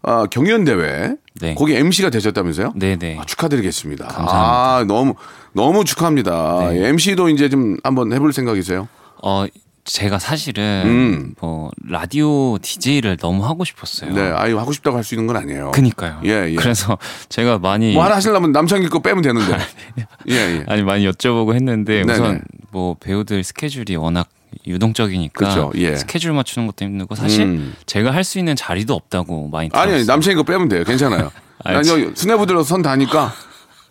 [0.02, 1.54] 아, 경연 대회 네.
[1.54, 2.72] 거기 MC가 되셨다면서요?
[2.76, 3.18] 네네.
[3.20, 4.06] 아, 축하드리겠습니다.
[4.06, 4.36] 감사합니다.
[4.36, 5.14] 아 너무
[5.52, 6.70] 너무 축하합니다.
[6.70, 6.88] 네.
[6.88, 8.88] MC도 이제 좀 한번 해볼 생각이세요?
[9.22, 9.46] 어
[9.84, 11.34] 제가 사실은 음.
[11.40, 14.12] 뭐 라디오 DJ를 너무 하고 싶었어요.
[14.12, 15.70] 네, 아유 하고 싶다고 할 수 있는 건 아니에요.
[15.70, 16.20] 그니까요.
[16.24, 16.54] 예, 예.
[16.56, 19.56] 그래서 제가 많이 뭐 하나 하시려면 남창희 거 빼면 되는데.
[20.28, 20.64] 예, 예.
[20.66, 22.12] 아니 많이 여쭤보고 했는데 네네.
[22.14, 24.28] 우선 뭐 배우들 스케줄이 워낙
[24.66, 25.96] 유동적이니까 그쵸, 예.
[25.96, 27.74] 스케줄 맞추는 것도 힘들고 사실 음.
[27.86, 29.88] 제가 할 수 있는 자리도 없다고 많이 들었어요.
[29.88, 30.84] 아니, 아니 남창희 거 빼면 돼요.
[30.84, 31.30] 괜찮아요.
[31.64, 31.90] 난 알지.
[31.90, 33.32] 여기 수뇌부들로 선 다니까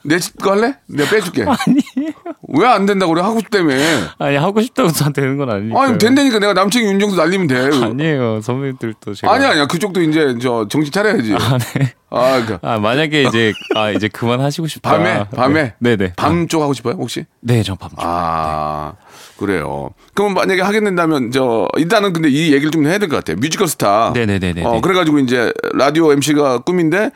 [0.04, 0.76] 내 집 거 할래?
[0.88, 1.46] 내가 빼줄게.
[2.60, 3.24] 왜 안 된다고 그래?
[3.24, 3.74] 하고 싶다며.
[4.20, 5.82] 아니 하고 싶다고 다 되는 건 아니니까.
[5.82, 7.56] 아니, 된다니까 내가 남창희 윤정수 날리면 돼.
[7.86, 9.66] 아니에요 선배님들도 제가 아니, 아니야.
[9.68, 11.34] 그쪽도 이제 저 정신 차려야지.
[11.36, 11.94] 아, 네.
[12.10, 14.90] 아, 그아 만약에 이제 아 이제 그만 하시고 싶다.
[14.92, 15.26] 밤에?
[15.36, 15.74] 밤에?
[15.80, 16.14] 네, 네.
[16.16, 16.94] 밤 쪽 하고 싶어요?
[16.96, 17.26] 혹시?
[17.42, 17.90] 네, 저 밤.
[17.90, 17.98] 쪽.
[18.00, 18.94] 아,
[19.38, 19.90] 그래요.
[20.14, 23.38] 그럼 만약에 하게 된다면 저 일단은 근데 이 얘기를 좀 해야 될 것 같아요.
[23.38, 24.12] 뮤지컬 스타.
[24.16, 24.64] 네네네네.
[24.64, 27.10] 어, 그래가지고 이제 라디오 MC가 꿈인데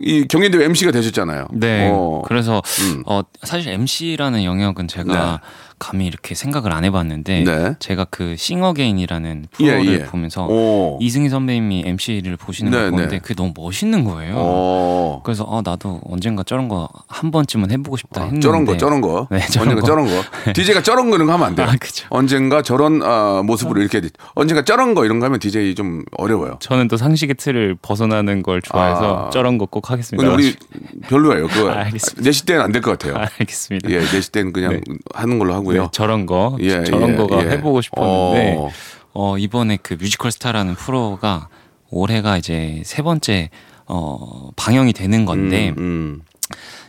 [0.00, 1.48] 이 경연대회 MC가 되셨잖아요.
[1.52, 1.88] 네.
[1.90, 2.22] 어.
[2.26, 3.02] 그래서 음.
[3.06, 5.48] 어 사실 MC라는 영역은 제가 네.
[5.78, 7.74] 감히 이렇게 생각을 안 해봤는데 네.
[7.78, 10.04] 제가 그 싱어게인이라는 예, 프로를 예.
[10.04, 10.98] 보면서 오.
[11.00, 13.18] 이승희 선배님이 MC를 보시는 네, 걸 보는데 네.
[13.20, 14.34] 그게 너무 멋있는 거예요.
[14.36, 15.20] 어.
[15.24, 19.26] 그래서 어 나도 언젠가 저런 거 한 번쯤은 해보고 싶다 했는데 저런 거, 저런 거.
[19.30, 19.86] 네, 저런 언젠가 거.
[19.86, 20.22] 저런 거.
[20.52, 21.66] DJ가 저런 거 이런 거 하면 안 돼요.
[21.68, 22.06] 아, 그죠.
[22.10, 24.00] 언젠가 저런 아, 모습으로 이렇게
[24.34, 26.58] 언젠가 저런 거 이런 거 하면 DJ 좀 어려워요.
[26.60, 29.30] 저는 또 상식의 틀을 벗어나는 걸 좋아해서 아.
[29.30, 30.26] 저런 거 꼭 하겠습니다.
[30.28, 30.56] 근데 우리
[31.08, 31.46] 별로예요.
[31.48, 32.22] 그거 아, 알겠습니다.
[32.22, 33.16] 내시 때는 안 될 것 같아요.
[33.16, 33.90] 아, 알겠습니다.
[33.90, 34.80] 예, 내시 때는 그냥 네.
[35.14, 35.82] 하는 걸로 하고 요.
[35.82, 37.50] 네, 저런 거 예, 저런 예, 거가 예.
[37.50, 38.70] 해보고 싶었는데 어.
[39.14, 39.38] 어.
[39.38, 41.48] 이번에 그 뮤지컬 스타라는 프로가
[41.90, 43.50] 올해가 이제 세 번째
[43.86, 46.22] 어 방영이 되는 건데 음, 음.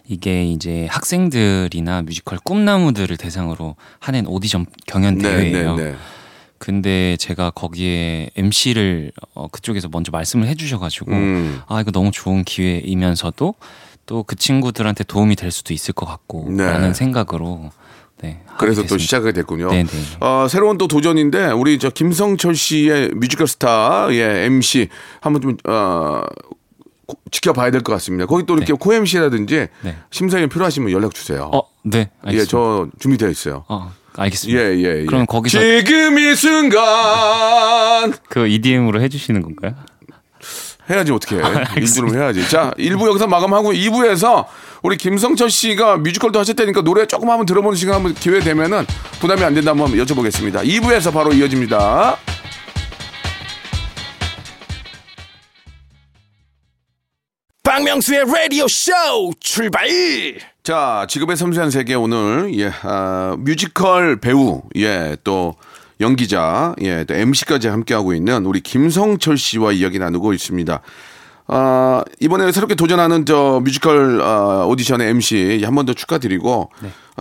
[0.08, 5.76] 이게 이제 학생들이나 뮤지컬 꿈나무들을 대상으로 하는 오디션 경연 네, 대회예요.
[5.76, 5.96] 네, 네.
[6.58, 11.62] 근데 제가 거기에 MC를 어, 그쪽에서 먼저 말씀을 해주셔가지고 음.
[11.68, 13.56] 아 이거 너무 좋은 기회이면서도
[14.06, 16.12] 또 그 친구들한테 도움이 될 수도 있을 것 네.
[16.12, 17.72] 같고라는 생각으로
[18.22, 18.42] 네.
[18.58, 18.98] 그래서 또.
[18.98, 19.70] 시작이 됐군요.
[19.70, 19.90] 네네.
[20.20, 24.90] 어, 새로운 또 도전인데 우리 저 김성철 씨의 뮤지컬 스타 예 MC
[25.22, 26.22] 한번 좀 어,
[27.06, 28.26] 고- 지켜봐야 될 것 같습니다.
[28.26, 29.96] 거기 또 이렇게 co MC라든지 네.
[30.12, 31.50] 심사위원 필요하시면 연락 주세요.
[31.54, 32.00] 어, 네.
[32.00, 32.52] 예, 알겠습니다.
[32.52, 33.64] 저 준비되어 있어요.
[33.70, 34.60] 어, 알겠습니다.
[34.62, 35.06] 예, 예, 예.
[35.06, 39.76] 그럼 거기서 지금 이 순간 그 EDM으로 해주시는 건가요?
[40.90, 41.42] 해야지 어떻게 해.
[41.78, 42.48] 일부러 해야지.
[42.50, 44.46] 자, 1부 여기서 마감하고 2부에서
[44.82, 48.86] 우리 김성철 씨가 뮤지컬도 하셨다니까 노래 조금 한번 들어보는 시간 한번 기회 되면은
[49.20, 50.66] 부담이 안 된다면 한번 여쭤보겠습니다.
[50.66, 52.18] 2부에서 바로 이어집니다.
[57.64, 58.92] 박명수의 라디오 쇼
[59.40, 59.88] 출발
[60.64, 65.56] 자, 직업의 섬세한 세계 오늘 예, 아, 뮤지컬 배우 예, 또
[66.00, 70.80] 연기자, 예, 또 MC까지 함께하고 있는 우리 김성철 씨와 이야기 나누고 있습니다.
[71.52, 76.70] 아, 이번에 새롭게 도전하는 저 뮤지컬 아, 오디션의 MC 한 번 더 축하드리고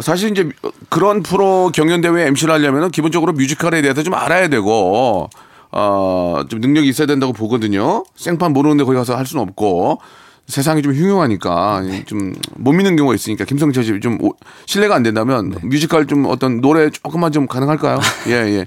[0.03, 0.49] 사실 이제
[0.91, 5.29] 그런 프로 경연대회 MC를 하려면 기본적으로 뮤지컬에 대해서 좀 알아야 되고
[5.73, 8.05] 어, 좀 능력이 있어야 된다고 보거든요.
[8.17, 10.01] 생판 모르는데 거기 가서 할 수는 없고
[10.49, 14.19] 세상이 좀 흉흉하니까 좀 못 믿는 경우가 있으니까 김성철 씨좀
[14.67, 18.01] 실례가 안 된다면 뮤지컬 좀 어떤 노래 조금만 좀 가능할까요?
[18.29, 18.67] 예, 예.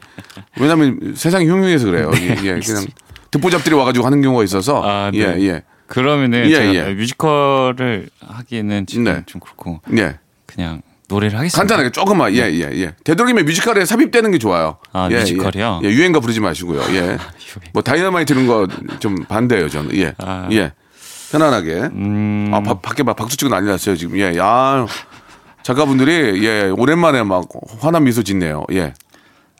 [0.60, 2.10] 왜냐면 세상이 흉흉해서 그래요.
[2.15, 2.60] 예, 예.
[2.60, 2.86] 그냥
[3.32, 5.20] 듣보잡들이 와가지고 하는 경우가 있어서 아, 네.
[5.20, 5.63] 예, 예.
[5.88, 6.94] 그러면은 예, 예.
[6.94, 9.24] 뮤지컬을 하기에는 지금 네.
[9.26, 10.20] 좀 그렇고 예.
[10.46, 11.58] 그냥 노래를 하겠습니다.
[11.58, 12.94] 간단하게 조금만 예, 예, 예.
[13.04, 14.78] 되도록이면 뮤지컬에 삽입되는 게 좋아요.
[14.94, 15.82] 아, 예, 뮤지컬이요?
[15.84, 16.82] 예, 예, 유행가 부르지 마시고요.
[16.96, 17.17] 예.
[17.74, 18.67] 뭐 다이너마이트 이런 거
[19.00, 19.96] 좀 반대예요, 저는.
[19.98, 20.13] 예.
[20.20, 20.48] 아.
[20.52, 20.72] 예.
[21.32, 21.74] 편안하게.
[21.94, 24.17] 음, 아, 바- 밖에 막 박수 치고 난리 났어요, 지금.
[24.17, 24.36] 예.
[24.38, 24.86] 야.
[25.63, 27.46] 작가분들이 예, 오랜만에 막
[27.80, 28.65] 환한 미소 짓네요.
[28.72, 28.94] 예.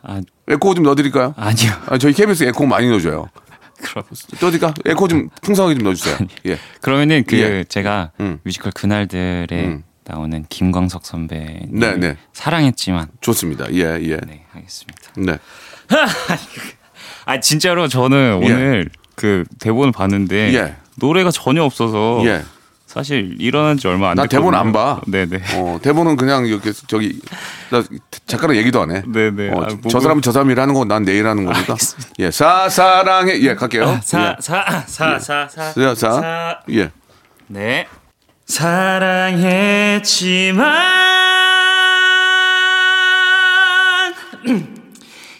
[0.04, 1.34] 아, 에코 좀 넣어 드릴까요?
[1.38, 1.72] 아니요.
[1.88, 3.30] 아, 저희 KBS 에코 많이 넣어 줘요.
[3.82, 4.04] 그럼
[4.40, 4.74] 떠드릴까?
[4.86, 6.18] 에코 좀 풍성하게 좀 넣어 주세요.
[6.48, 6.58] 예.
[6.82, 7.64] 그러면은 그 예.
[7.68, 8.40] 제가 음.
[8.44, 9.84] 뮤지컬 그날들에 음.
[10.06, 12.18] 나오는 김광석 선배님 네, 네.
[12.34, 13.72] 사랑했지만 좋습니다.
[13.74, 14.18] 예, 예.
[14.18, 15.02] 네 하겠습니다.
[15.18, 15.38] 네.
[17.26, 18.46] 아 진짜로 저는 예.
[18.46, 20.76] 오늘 그 대본을 봤는데 예.
[21.02, 22.44] 노래가 전혀 없어서 예.
[22.86, 24.52] 사실 일어난 지 얼마 안나 됐거든요.
[24.52, 25.00] 대본 안 봐.
[25.08, 25.42] 네네.
[25.56, 27.20] 어, 대본은 그냥 이렇게 저기
[27.70, 27.82] 나
[28.28, 29.02] 작가랑 얘기도 안 해.
[29.08, 29.50] 네네.
[29.54, 31.76] 어, 아, 저- 뭐- 저 사람은 저 사람이 하는 거고 난 내일 하는 거니까.
[32.20, 33.40] 예, 사사랑해.
[33.42, 33.98] 예, 갈게요.
[33.98, 34.00] 예.
[34.04, 35.18] 사사사사사
[35.74, 36.58] 사, 사.
[36.72, 36.92] 예.
[37.48, 37.88] 네.
[43.22, 44.14] 사랑했지만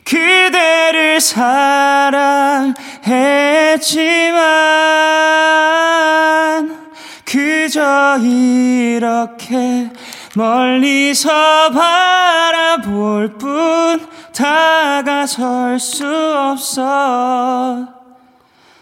[0.06, 2.74] 그대를 사랑
[3.06, 4.42] 했지만
[7.26, 9.90] 그저 이렇게
[10.36, 17.88] 멀리서 바라볼 뿐 다가설 수 없어.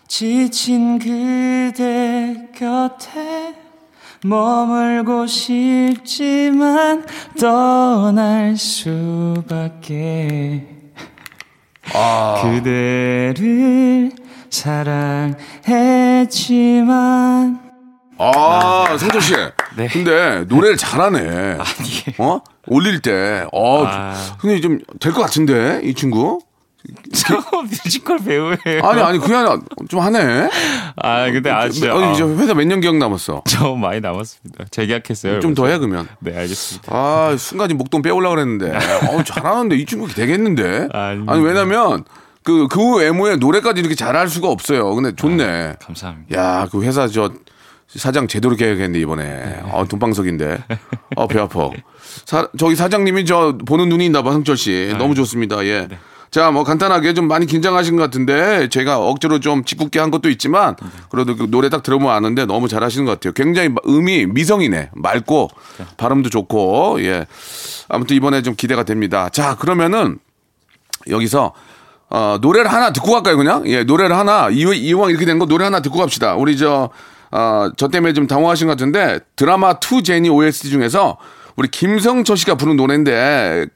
[0.07, 3.55] 지친 그대 곁에
[4.23, 7.05] 머물고 싶지만
[7.39, 9.59] 떠날 수밖에
[12.41, 14.11] 그대를
[16.25, 17.59] 사랑했지만
[18.21, 19.33] 아, 성철 씨.
[19.77, 19.87] 네.
[19.87, 21.57] 근데 노래를 잘하네.
[22.17, 22.41] 어?
[22.67, 23.45] 올릴 때.
[23.53, 24.13] 어, 아.
[24.39, 26.39] 근데 좀 될 것 같은데 이 친구.
[27.13, 28.81] 저 뮤지컬 배우예요.
[28.83, 30.49] 아니 아니 그게 아니라 좀 하네.
[30.95, 33.43] 아 근데 아 진짜 아니 이제 아, 회사 몇 년 기억 남았어.
[33.45, 34.65] 저 많이 남았습니다.
[34.71, 35.39] 재계약했어요.
[35.41, 36.07] 좀 더 해 그러면.
[36.19, 36.91] 네 알겠습니다.
[36.95, 38.71] 아 순간 이 목돈 빼올라 그랬는데.
[39.09, 40.87] 어 잘하는데 이 친구 되겠는데.
[40.93, 41.33] 아닙니다.
[41.33, 42.05] 아니 왜냐면
[42.43, 44.95] 그그 외모에 노래까지 이렇게 잘할 수가 없어요.
[44.95, 45.75] 근데 좋네.
[45.81, 46.37] 감사합니다.
[46.39, 47.31] 야, 그 회사 저
[47.87, 49.23] 사장 제대로 계약했네 이번에.
[49.23, 49.61] 네.
[49.71, 50.63] 아, 돈방석인데.
[51.17, 51.69] 아, 배 아파.
[52.25, 54.93] 사, 저기 사장님이 저 보는 눈이 있나 봐, 성철 씨.
[54.97, 55.63] 너무 좋습니다.
[55.65, 55.87] 예.
[55.87, 55.97] 네.
[56.31, 60.75] 자, 뭐 간단하게 좀 많이 긴장하신 것 같은데 제가 억지로 좀 짓궂게 한 것도 있지만
[61.09, 63.33] 그래도 그 노래 딱 들어보면 아는데 너무 잘하시는 것 같아요.
[63.33, 64.91] 굉장히 마- 음이 미성이네.
[64.93, 65.49] 맑고
[65.97, 67.25] 발음도 좋고 예.
[67.89, 69.29] 아무튼 이번에 좀 기대가 됩니다.
[69.29, 70.19] 자, 그러면은
[71.09, 71.53] 여기서
[72.11, 73.63] 어, 노래를 하나 듣고 갈까요, 그냥?
[73.67, 76.33] 예, 노래를 하나, 이, 이왕 이렇게 된 거 노래 하나 듣고 갑시다.
[76.35, 76.89] 우리 저,
[77.31, 81.17] 어, 저 때문에 좀 당황하신 것 같은데, 드라마 투 제니 OST 중에서
[81.55, 83.67] 우리 김성철 씨가 부른 노래인데,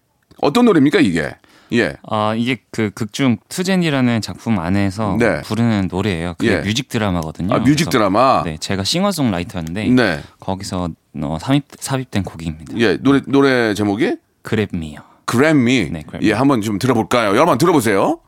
[0.42, 1.30] 어떤 노래입니까, 이게?
[1.74, 1.96] 예.
[2.08, 5.42] 아 이게 그 극중 투 제니라는 작품 안에서 네.
[5.42, 6.36] 부르는 노래예요.
[6.38, 6.58] 그게 예.
[6.60, 7.54] 뮤직 드라마거든요.
[7.54, 8.44] 아, 뮤직 드라마?
[8.44, 10.22] 네, 제가 싱어송라이터인데 네.
[10.40, 10.90] 거기서
[11.22, 12.78] 어, 삽입 삽입된 곡입니다.
[12.78, 14.18] 예, 노래, 노래 제목이?
[14.44, 15.04] 그랩미요.
[15.26, 15.90] 그래미.
[15.92, 16.28] 네, 그래미.
[16.28, 17.30] 예, 한번 좀 들어볼까요?
[17.30, 18.20] 여러분 들어보세요.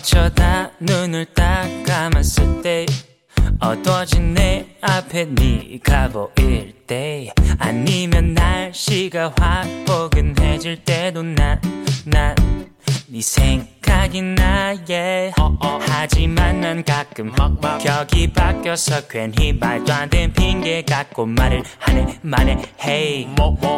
[0.00, 2.86] 어쩌다 눈을 딱 감았을 때
[3.60, 12.34] 어두워진 내 앞에 네가 보일 때 아니면 날씨가 확 포근해질 때도 난난네
[13.20, 15.32] 생각이 나예
[15.80, 17.30] 하지만 난 가끔
[17.82, 22.56] 격이 바뀌어서 괜히 말도 안 되는 핑계 갖고 말을 하네 말해.
[22.82, 23.28] Hey.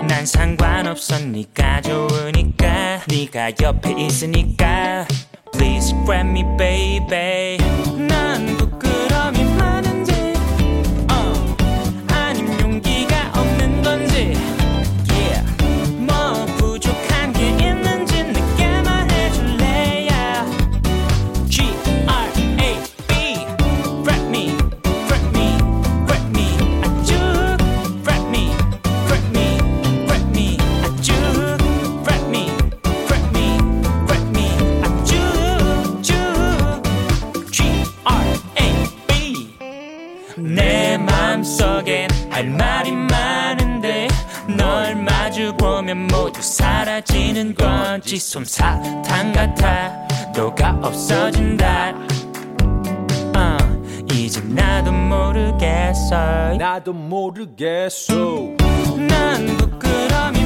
[0.07, 1.19] 난 상관없어.
[1.19, 3.01] 네가 좋으니까.
[3.09, 5.07] 네가 옆에 있으니까
[5.53, 7.59] Please grab me baby.
[7.97, 8.57] 난
[47.43, 48.19] 있는 건지.
[48.19, 50.07] 솜사탕 같아.
[50.35, 51.93] 너가 없어진다.
[53.37, 53.57] 어,
[54.13, 56.55] 이제 나도 모르겠어.
[56.57, 58.15] 나도 모르겠어.
[59.09, 60.42] 난 부끄러움이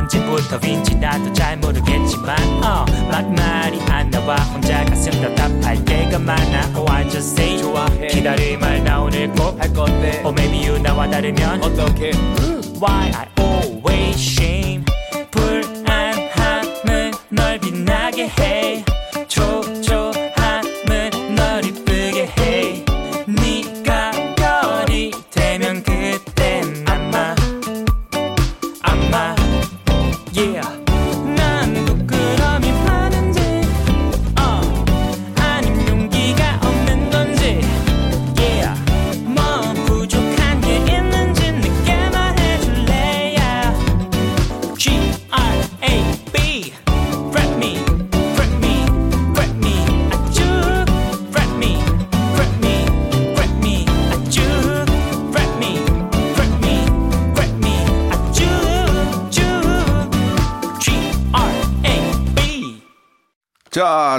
[0.00, 6.72] 언제부터 윈지 나도 잘 모르겠지만 어 막말이 안 나와 혼자 가슴 답답할 때가 많아.
[6.74, 8.06] Oh I just say 좋아해.
[8.06, 10.22] 기다림을 나 오늘 꼭 할 건데.
[10.24, 12.12] Or maybe you 나와 다르면 어떻게?
[12.80, 13.12] Why?
[13.14, 13.26] I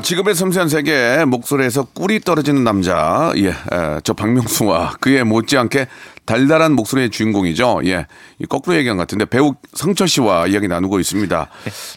[0.01, 3.31] 자, 지금의 섬세한 세계 목소리에서 꿀이 떨어지는 남자.
[3.37, 3.53] 예, 에,
[4.03, 5.85] 저 박명수와 그의 못지않게
[6.25, 7.81] 달달한 목소리의 주인공이죠.
[7.85, 8.07] 예,
[8.39, 11.47] 이 거꾸로 얘기한 것 같은데 배우 성철 씨와 이야기 나누고 있습니다.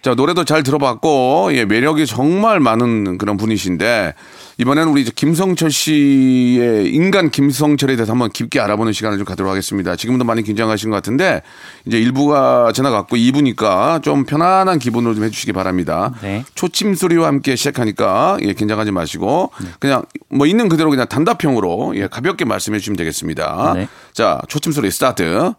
[0.02, 4.14] 자, 노래도 잘 들어봤고, 예, 매력이 정말 많은 그런 분이신데
[4.58, 9.96] 이번에는 우리 김성철 씨의 인간 김성철에 대해서 한번 깊게 알아보는 시간을 좀 갖도록 하겠습니다.
[9.96, 11.42] 지금도 많이 긴장하신 것 같은데
[11.86, 16.12] 이제 1부가 지나갔고 2부니까 좀 편안한 기분으로 좀 해주시기 바랍니다.
[16.22, 16.44] 네.
[16.54, 22.44] 초침 소리와 함께 시작하니까 예, 긴장하지 마시고 그냥 뭐 있는 그대로 그냥 단답형으로 예, 가볍게
[22.44, 23.72] 말씀해 주시면 되겠습니다.
[23.74, 23.88] 네.
[24.12, 25.52] 자, 초침 소리 스타트.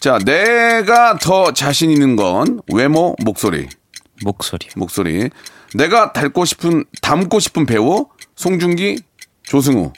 [0.00, 3.68] 자, 내가 더 자신 있는 건 외모, 목소리.
[4.24, 4.70] 목소리요.
[4.76, 5.30] 목소리.
[5.74, 9.00] 내가 닮고 싶은 닮고 싶은 배우 송중기,
[9.42, 9.92] 조승우.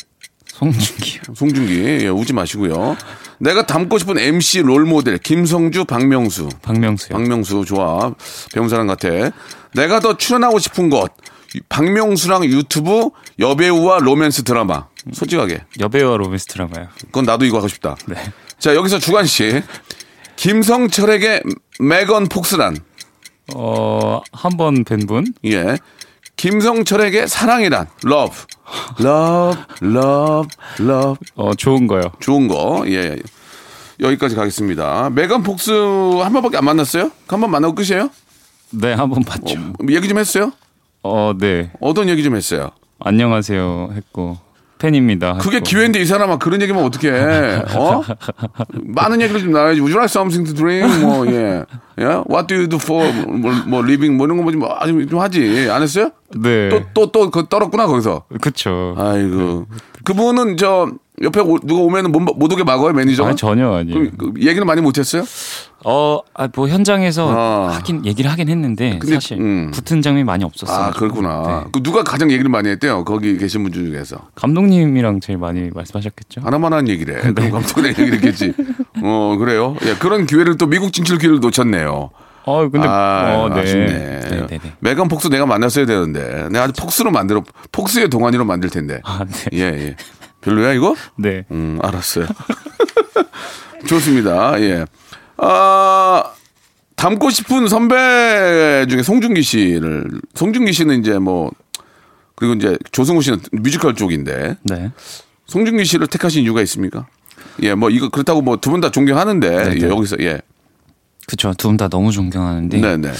[0.46, 1.22] 송중기요.
[1.34, 2.96] 송중기 예, 우지 마시고요.
[3.38, 6.48] 내가 닮고 싶은 MC 롤 모델 김성주, 박명수.
[6.62, 7.16] 박명수요.
[7.16, 8.14] 박명수 좋아.
[8.52, 9.08] 배운 사람 같아.
[9.74, 11.12] 내가 더 출연하고 싶은 것.
[11.68, 14.86] 박명수랑 유튜브 여배우와 로맨스 드라마.
[15.12, 15.64] 솔직하게.
[15.80, 16.88] 여배우와 로맨스 드라마요.
[17.06, 17.96] 그건 나도 이거 하고 싶다.
[18.06, 18.16] 네.
[18.58, 19.62] 자, 여기서 주관식.
[20.36, 21.42] 김성철에게
[21.80, 22.76] 메건 폭스란.
[23.54, 25.32] 어, 한 번 뵌 분?
[25.44, 25.76] 예.
[26.36, 27.86] 김성철에게 사랑이란.
[28.04, 28.32] love.
[28.98, 31.18] love, love, love.
[31.34, 32.02] 어, 좋은 거요.
[32.20, 32.84] 좋은 거.
[32.86, 33.16] 예.
[34.00, 35.10] 여기까지 가겠습니다.
[35.10, 35.70] 메건 폭스
[36.22, 37.10] 한 번밖에 안 만났어요?
[37.28, 38.08] 한 번 만나고 끝이에요?
[38.70, 39.54] 네, 한 번 봤죠.
[39.90, 40.52] 얘기 좀 했어요?
[41.02, 41.70] 어, 네.
[41.80, 42.70] 어떤 얘기 좀 했어요?
[43.00, 44.38] 안녕하세요 했고
[44.80, 45.34] 팬입니다.
[45.34, 45.60] 그게.
[45.60, 47.10] 기회인데 이 사람아 그런 얘기면 어떡해?
[47.76, 48.02] 어?
[48.72, 49.80] 많은 얘기를 좀 나와야지.
[49.80, 50.88] Would you like something to drink?
[51.04, 51.64] 뭐 예,
[51.98, 52.04] 예.
[52.28, 55.68] What do you do for 뭐, 뭐 living 뭐 이런 거 뭐좀 좀, 좀 하지.
[55.70, 56.10] 안 했어요?
[56.34, 56.70] 네.
[56.94, 58.24] 또 또 또 떨었구나 거기서.
[58.40, 58.94] 그쵸.
[58.98, 59.66] 아이고
[60.04, 60.88] 그분은 저
[61.22, 63.28] 옆에 오- 누가 오면은 못, 못 오게 막아요 매니저가.
[63.30, 63.92] 아니, 전혀 아니에요.
[63.94, 65.22] 그럼 그 얘기는 많이 못했어요?
[65.84, 67.74] 어, 아, 뭐 현장에서 아.
[67.74, 69.70] 하긴 얘기를 하긴 했는데 근데, 사실 음.
[69.70, 70.86] 붙은 장면이 많이 없었어요.
[70.86, 71.62] 아 그렇구나.
[71.64, 71.70] 네.
[71.72, 73.04] 그 누가 가장 얘기를 많이 했대요?
[73.04, 74.16] 거기 계신 분 중에서.
[74.34, 76.40] 감독님이랑 제일 많이 말씀하셨겠죠.
[76.42, 77.20] 하나마나 한 얘기래.
[77.20, 77.32] 네.
[77.32, 78.54] 그럼 감독이랑 얘기를 했겠지.
[79.02, 79.76] 어, 그래요?
[79.84, 82.10] 예, 그런 기회를 또 미국 진출 기회를 놓쳤네요.
[82.46, 83.60] 어, 근데 아, 어, 네.
[83.60, 83.86] 아쉽네.
[83.86, 84.72] 네, 네, 네.
[84.80, 86.48] 메간 폭스 내가 만났어야 되는데.
[86.50, 89.00] 내가 아주 폭스로 만들어, 폭스의 동안이로 만들 텐데.
[89.04, 89.58] 아, 네.
[89.58, 89.96] 예, 예.
[90.40, 90.94] 별로야, 이거?
[91.16, 91.44] 네.
[91.50, 92.26] 음, 알았어요.
[93.86, 94.60] 좋습니다.
[94.60, 94.84] 예.
[95.36, 96.24] 아,
[96.96, 101.50] 닮고 싶은 선배 중에 송중기 씨를, 송중기 씨는 이제 뭐,
[102.36, 104.90] 그리고 이제 조승우 씨는 뮤지컬 쪽인데, 네.
[105.46, 107.06] 송중기 씨를 택하신 이유가 있습니까?
[107.62, 109.88] 예, 뭐 이거 그렇다고 뭐 두 분 다 존경하는데 네, 예, 네.
[109.88, 110.40] 여기서 예,
[111.26, 111.52] 그쵸.
[111.58, 113.12] 두분 다 너무 존경하는데 네, 네.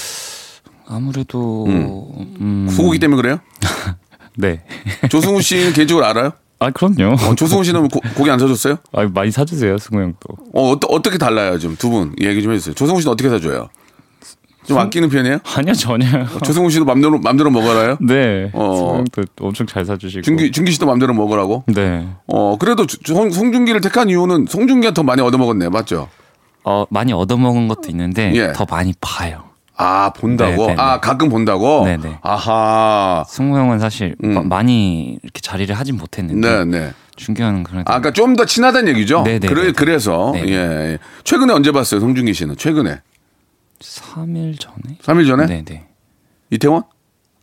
[0.87, 3.41] 아무래도 음, 소고기 때문에 그래요?
[4.37, 4.63] 네.
[5.11, 6.33] 조승우 씨는 개인적으로 알아요?
[6.61, 7.15] 아, 그럼요.
[7.15, 8.77] 어, 조승우 씨는 고, 고기 안 사줬어요?
[8.93, 10.19] 아, 많이 사주세요, 승우 형도.
[10.55, 12.75] 어, 어떠, 어떻게 달라요, 좀두분 얘기 좀 해주세요.
[12.75, 13.71] 조승우 씨는 어떻게 사줘요?
[14.67, 15.39] 좀 아끼는 편이에요?
[15.57, 16.07] 아니요, 전혀.
[16.45, 17.97] 조승우 씨도 맘대로 맘대로 먹어라요?
[18.01, 18.51] 네.
[18.53, 18.77] 어.
[18.77, 20.23] 승우 형도 엄청 잘 사주시고.
[20.23, 21.65] 준기 준기 씨도 맘대로 먹으라고?
[21.67, 22.07] 네.
[22.27, 26.09] 어, 그래도 송, 송중기를 택한 이유는 송중기가 더 많이 얻어먹었네, 맞죠?
[26.63, 28.53] 어, 많이 얻어먹은 것도 있는데 예.
[28.53, 29.45] 더 많이 봐요.
[29.81, 30.67] 아 본다고?
[30.69, 31.01] 네, 네, 아 네.
[31.01, 31.85] 가끔 본다고?
[31.85, 32.19] 네, 네.
[32.23, 33.25] 아하.
[33.29, 34.35] 승우 형은 사실 음.
[34.35, 36.93] 마- 많이 이렇게 자리를 하진 네, 못했는데 네.
[37.17, 39.23] 준기 형은 그래도 아, 그러니까 좀더 친하다는 얘기죠?
[39.23, 39.73] 네, 네, 그래, 네.
[39.73, 40.45] 그래서 네.
[40.49, 40.99] 예, 예.
[41.25, 42.57] 최근에 언제 봤어요, 송중기 씨는?
[42.57, 43.01] 최근에
[43.81, 44.97] 3일 전에?
[45.03, 45.47] 3일 전에?
[45.47, 45.87] 네, 네.
[46.51, 46.83] 이태원?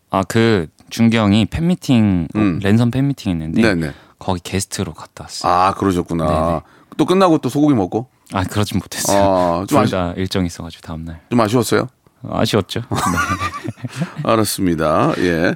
[0.10, 2.60] 아그 준기 형이 팬미팅 음.
[2.64, 3.94] 랜선 팬미팅 했는데 네, 네.
[4.20, 5.52] 거기 게스트로 갔다 왔어요.
[5.52, 6.26] 아, 그러셨구나.
[6.26, 6.60] 네네.
[6.98, 9.24] 또 끝나고 또 소고기 먹고 아, 그러진 못했어요.
[9.24, 11.88] 아, 좀둘다 일정이 있어가지고 다음 날 좀 아쉬웠어요?
[12.30, 12.82] 아쉬웠죠.
[12.90, 14.08] 네.
[14.24, 15.14] 알았습니다.
[15.20, 15.56] 예.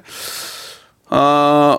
[1.09, 1.77] 아,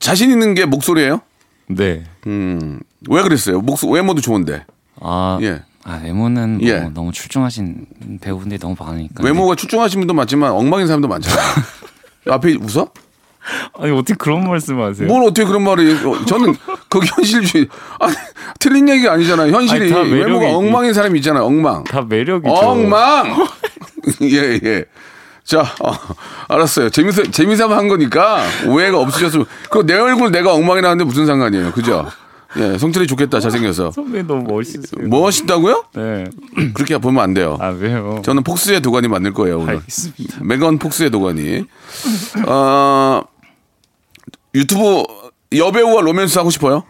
[0.00, 1.20] 자신 있는 게 목소리예요?
[1.68, 2.04] 네.
[2.26, 3.60] 음, 왜 그랬어요?
[3.60, 4.64] 목소 외모도 좋은데.
[5.00, 5.62] 아, 예.
[5.84, 6.80] 아 외모는 뭐 예.
[6.92, 7.86] 너무 출중하신
[8.20, 9.24] 배우분들이 너무 많으니까.
[9.24, 11.46] 외모가 출중하신 분도 많지만 엉망인 사람도 많잖아요.
[12.28, 12.88] 앞에 웃어?
[13.80, 15.08] 아니 어떻게 그런 말씀하세요?
[15.08, 16.54] 뭘 어떻게 그런 말을 어, 저는
[16.90, 17.66] 그게 현실주의
[17.98, 18.14] 아니
[18.58, 22.52] 틀린 얘기가 아니잖아요 현실이 아니, 외모가 있- 엉망인 사람이 있잖아요 엉망 다 매력이죠.
[22.52, 23.46] 엉망
[24.22, 24.84] 예 예
[25.44, 25.92] 자 어,
[26.48, 32.06] 알았어요 재밌어 재미삼아 한 거니까 오해가 없으셨으면 그내 얼굴 내가 엉망이라는데 무슨 상관이에요 그죠
[32.58, 35.06] 예 성철이 좋겠다 잘생겨서 선배 너무 멋있으세요.
[35.08, 36.24] 멋있다고요 네.
[36.74, 38.20] 그렇게 보면 안 돼요 아 왜요?
[38.24, 40.38] 저는 폭스의 도가니 만들 거예요 오늘 알겠습니다.
[40.44, 41.64] 메건 폭스의 도가니.
[42.46, 43.22] 어,
[44.54, 45.02] 유튜브
[45.54, 46.84] 여배우와 로맨스 하고 싶어요?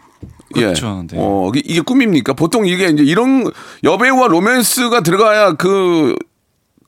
[0.53, 1.15] 그렇죠, 네.
[1.19, 2.33] 어, 이게- 이게 꿈입니까?
[2.33, 3.49] 보통 이게 이제 이런
[3.83, 6.15] 여배우와 로맨스가 들어가야 그,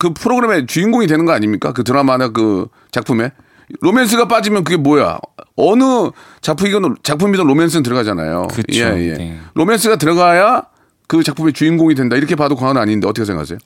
[0.01, 1.73] 그 프로그램의 주인공이 되는 거 아닙니까?
[1.73, 3.31] 그 드라마나 그 작품에.
[3.81, 5.19] 로맨스가 빠지면 그게 뭐야?
[5.55, 6.09] 어느
[6.41, 8.47] 작품이건 작품이든 로맨스는 들어가잖아요.
[8.47, 9.13] 그쵸, 예, 예.
[9.13, 9.39] 네.
[9.53, 10.63] 로맨스가 들어가야
[11.07, 12.15] 그 작품의 주인공이 된다.
[12.15, 13.59] 이렇게 봐도 과언 아닌데 어떻게 생각하세요?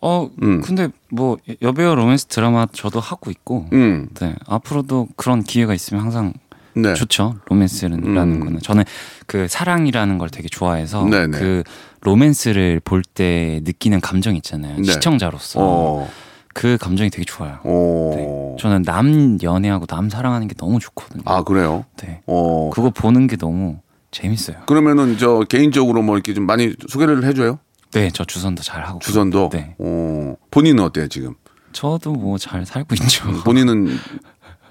[0.00, 0.60] 어 음.
[0.60, 3.66] 근데 뭐 여배우 로맨스 드라마 저도 하고 있고.
[3.72, 4.08] 음.
[4.20, 6.32] 네 앞으로도 그런 기회가 있으면 항상
[6.74, 6.94] 네.
[6.94, 8.40] 좋죠 로맨스라는 음.
[8.40, 8.84] 거는 저는
[9.26, 11.38] 그 사랑이라는 걸 되게 좋아해서 네네.
[11.38, 11.62] 그
[12.02, 14.84] 로맨스를 볼 때 느끼는 감정 있잖아요 네.
[14.84, 16.08] 시청자로서 어.
[16.52, 17.58] 그 감정이 되게 좋아요.
[17.64, 18.12] 어.
[18.16, 18.56] 네.
[18.60, 21.22] 저는 남 연애하고 남 사랑하는 게 너무 좋거든요.
[21.24, 21.84] 아 그래요?
[22.02, 22.22] 네.
[22.26, 22.70] 어.
[22.72, 23.78] 그거 보는 게 너무
[24.10, 24.56] 재밌어요.
[24.66, 27.60] 그러면은 저 개인적으로 뭐 이렇게 좀 많이 소개를 해줘요?
[27.92, 28.98] 네, 저 주선도 잘 하고.
[28.98, 29.50] 주선도.
[29.52, 29.76] 네.
[29.78, 30.34] 어.
[30.50, 31.34] 본인은 어때요 지금?
[31.72, 33.30] 저도 뭐 잘 살고 있죠.
[33.44, 33.88] 본인은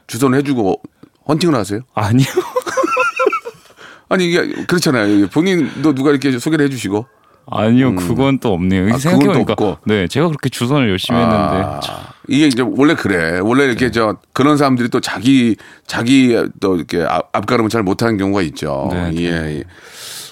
[0.08, 0.82] 주선을 해주고
[1.30, 1.82] 헌팅을 하세요?
[1.94, 2.26] 아니요.
[4.10, 5.28] 아니 이게 그렇잖아요.
[5.28, 7.06] 본인도 누가 이렇게 소개를 해주시고.
[7.52, 8.94] 아니요, 그건 또 없네요.
[8.94, 9.54] 아, 생각해보니까.
[9.54, 9.78] 없고.
[9.86, 11.38] 네, 제가 그렇게 주선을 열심히 했는데.
[11.64, 11.80] 아,
[12.28, 13.40] 이게 이제 원래 그래.
[13.40, 13.92] 원래 이렇게 네.
[13.92, 15.56] 저 그런 사람들이 또 자기
[15.88, 18.90] 자기 또 이렇게 앞- 앞가름을 잘 못하는 경우가 있죠.
[18.92, 19.22] 네, 네.
[19.24, 19.28] 예,
[19.60, 19.64] 예.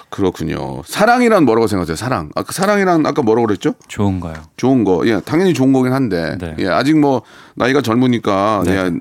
[0.09, 0.83] 그렇군요.
[0.85, 1.95] 사랑이란 뭐라고 생각하세요?
[1.95, 2.29] 사랑.
[2.35, 3.73] 아까 사랑이란 아까 뭐라고 그랬죠?
[3.87, 4.35] 좋은가요?
[4.55, 6.55] 좋은 거, 예, 당연히 좋은 거긴 한데, 네.
[6.59, 7.23] 예, 아직 뭐
[7.55, 8.71] 나이가 젊으니까, 네.
[8.73, 8.91] 예,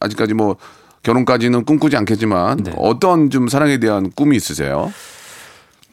[0.00, 0.56] 아직까지 뭐
[1.06, 2.72] 결혼까지는 꿈꾸지 않겠지만 네.
[2.76, 4.92] 어떤 좀 사랑에 대한 꿈이 있으세요?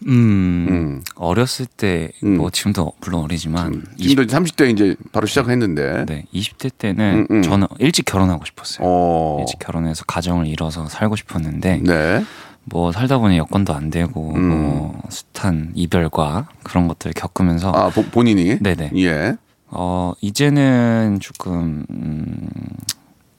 [0.07, 1.01] 음, 음.
[1.15, 2.37] 어렸을 때, 음.
[2.37, 3.85] 뭐 지금도 물론 어리지만.
[3.97, 7.41] 지금도 30대 이제 바로 시작했는데, 네, 20대 때는 음, 음.
[7.43, 8.85] 저는 일찍 결혼하고 싶었어요.
[8.85, 12.25] 어, 일찍 결혼해서 가정을 이뤄서 살고 싶었는데 네,
[12.65, 14.49] 뭐 살다 보니 여건도 안 되고 음.
[14.49, 18.91] 뭐 숱한 이별과 그런 것들을 겪으면서 아 보- 본인이, 네네.
[18.97, 19.35] 예,
[19.67, 22.49] 어 이제는 조금 음,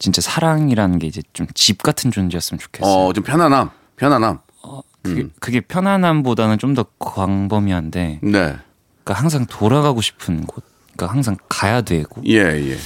[0.04, 2.92] 진짜 사랑이라는 게 이제 좀 집 같은 존재였으면 좋겠어요.
[3.08, 10.00] 어, 좀 편안함, 편안함, 어, 그게, 그게 편안함보다는 좀 더 광범위한데, 네, 그러니까 항상 돌아가고
[10.00, 10.64] 싶은 곳,
[10.96, 12.38] 그러니까 항상 가야 되고 예,
[12.70, 12.76] 예,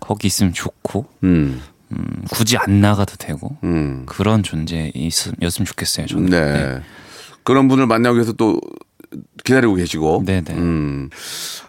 [0.00, 1.60] 거기 있으면 좋고 음,
[1.92, 6.06] 음, 굳이 안 나가도 되고 음, 그런 존재였으면 좋겠어요.
[6.06, 6.26] 저는.
[6.26, 6.80] 네.
[7.44, 8.60] 그런 분을 만나기 위해서 또
[9.42, 10.52] 기다리고 계시고, 네네.
[10.52, 11.08] 음,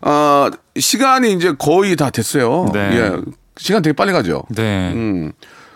[0.02, 2.70] 아 시간이 이제 거의 다 됐어요.
[2.74, 2.80] 네.
[2.98, 3.12] 예,
[3.60, 4.44] 시간 되게 빨리 가죠.
[4.50, 4.92] 네.
[4.94, 5.32] 음,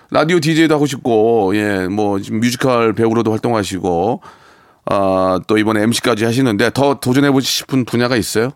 [0.09, 4.21] 라디오 DJ도 하고 싶고, 예, 뭐, 지금 뮤지컬 배우로도 활동하시고,
[4.86, 8.51] 아, 또 이번에 MC까지 하시는데 더 도전해보고 싶은 분야가 있어요?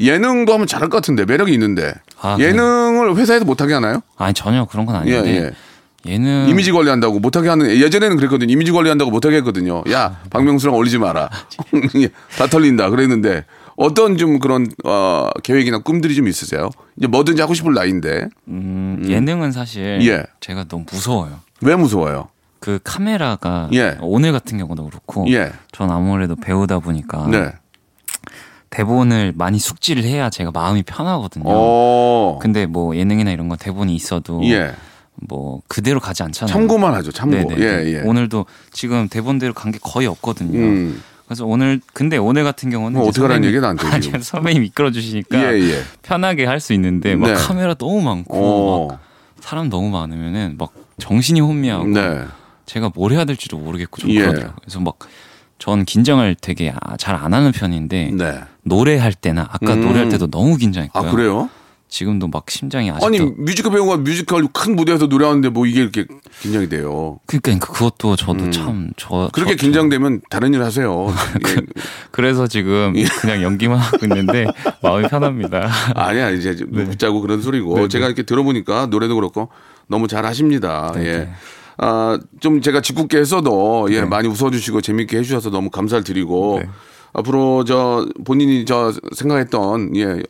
[0.00, 1.92] 예능도 하면 잘할 것 같은데, 매력이 있는데.
[2.20, 4.00] 아, 예능을 회사에서 못하게 하나요?
[4.16, 5.52] 아니 전혀 그런 건 예, 아닌데
[6.06, 6.12] 예.
[6.12, 8.50] 얘는 이미지 관리한다고 못하게 하는, 예전에는 그랬거든요.
[8.50, 9.84] 이미지 관리한다고 못하게 했거든요.
[9.92, 11.30] 야, 박명수랑 올리지 마라.
[11.96, 12.90] 예, 다 털린다.
[12.90, 13.44] 그랬는데,
[13.82, 16.70] 어떤 좀 그런, 어, 계획이나 꿈들이 좀 있으세요?
[16.96, 18.28] 이제 뭐든지 하고 싶을 나이인데.
[18.48, 20.22] 음, 예능은 사실 예.
[20.40, 21.40] 제가 너무 무서워요.
[21.62, 22.28] 왜 무서워요?
[22.60, 23.98] 그 카메라가 예.
[24.00, 25.50] 오늘 같은 경우도 그렇고 예.
[25.72, 27.52] 전 아무래도 배우다 보니까 네.
[28.70, 31.44] 대본을 많이 숙지를 해야 제가 마음이 편하거든요.
[31.46, 32.38] 어.
[32.40, 34.72] 근데 뭐 예능이나 이런 거 대본이 있어도 예.
[35.14, 36.52] 뭐 그대로 가지 않잖아요.
[36.52, 37.12] 참고만 하죠.
[37.12, 37.52] 참고.
[37.58, 38.00] 예, 예.
[38.00, 40.58] 오늘도 지금 대본대로 간 게 거의 없거든요.
[40.58, 41.02] 음.
[41.32, 44.20] 그래서 오늘 근데 오늘 같은 경우는 뭐 어떻게 얘기야, 나한테 아니 지금.
[44.20, 45.82] 선배님 이끌어 주시니까 예, 예.
[46.02, 47.34] 편하게 할 수 있는데 막 네.
[47.34, 48.88] 카메라 너무 많고 어.
[48.88, 49.00] 막
[49.40, 52.24] 사람 너무 많으면은 막 정신이 혼미하고 네.
[52.66, 54.20] 제가 뭘 해야 될지도 모르겠고 좀 예.
[54.20, 54.56] 그러더라고요.
[54.60, 54.96] 그래서 막
[55.58, 58.40] 전 긴장을 되게 잘 안 하는 편인데 네.
[58.64, 59.80] 노래할 때나 아까 음.
[59.82, 61.08] 노래할 때도 너무 긴장했고요.
[61.08, 61.48] 아, 그래요?
[61.92, 66.06] 지금도 막 심장이 아직도 아니 뮤지컬 배우가 뮤지컬 큰 무대에서 노래하는데 뭐 이게 이렇게
[66.40, 67.20] 긴장이 돼요.
[67.26, 71.08] 그러니까 그것도 저도 참저 그렇게 저- 긴장되면 다른 일 하세요.
[71.48, 71.56] 예.
[72.10, 74.46] 그래서 지금 그냥 연기만 하고 있는데
[74.82, 75.70] 마음이 편합니다.
[75.94, 76.82] 아니야 이제 네.
[76.84, 79.50] 웃자고 그런 소리고 제가 이렇게 들어보니까 노래도 그렇고
[79.86, 80.92] 너무 잘 하십니다.
[80.94, 81.28] 네, 예.
[81.76, 86.70] 아, 좀 제가 짓궂게 했어도 예, 많이 웃어주시고 재밌게 해주셔서 너무 감사를 드리고 네.
[87.12, 90.22] 앞으로 저 본인이 저 생각했던 예.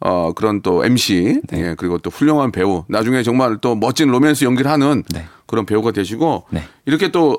[0.00, 1.60] 어, 그런 또 MC, 네.
[1.70, 5.26] 예, 그리고 또 훌륭한 배우, 나중에 정말 또 멋진 로맨스 연기를 하는 네.
[5.46, 6.64] 그런 배우가 되시고, 네.
[6.86, 7.36] 이렇게 또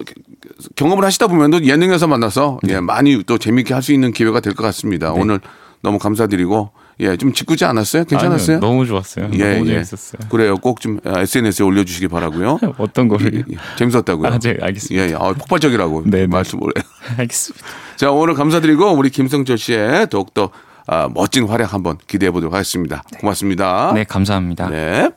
[0.76, 4.54] 경험을 하시다 보면 또 예능에서 만나서, 예, 많이 또 재밌게 할 수 있는 기회가 될
[4.54, 5.12] 것 같습니다.
[5.12, 5.40] 오늘
[5.82, 8.04] 너무 감사드리고, 예, 좀 짓궂지 않았어요?
[8.04, 8.58] 괜찮았어요?
[8.58, 9.32] 아니요, 너무 좋았어요.
[9.34, 9.84] 예, 너무 예.
[9.84, 10.30] 재밌었어요.
[10.30, 10.56] 그래요.
[10.58, 12.60] 꼭 좀 SNS에 올려주시기 바라고요.
[12.78, 13.58] 어떤 거를 예, 예.
[13.80, 14.28] 재밌었다고요.
[14.28, 15.04] 아, 네, 알겠습니다.
[15.08, 15.16] 예, 예.
[15.16, 16.28] 아, 폭발적이라고 네, 네.
[16.28, 16.68] 말씀을.
[17.18, 17.66] 알겠습니다.
[17.96, 20.52] 자, 오늘 감사드리고 우리 김성철 씨의 더욱더
[20.88, 23.04] 아, 멋진 활약 한번 기대해 보도록 하겠습니다.
[23.20, 23.92] 고맙습니다.
[23.94, 24.70] 네, 감사합니다.
[24.70, 25.10] 네.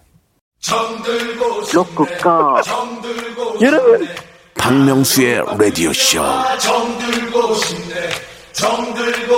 [1.73, 2.61] 로쿠꺼
[3.61, 4.09] 여러분
[4.57, 6.23] 박명수의 라디오 쇼.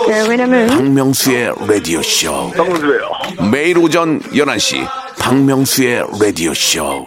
[0.08, 2.50] 네, 왜냐면 박명수의 라디오 쇼.
[2.52, 3.10] 박명수예요
[3.50, 4.86] 매일 오전 11시
[5.18, 7.06] 박명수의 라디오 쇼.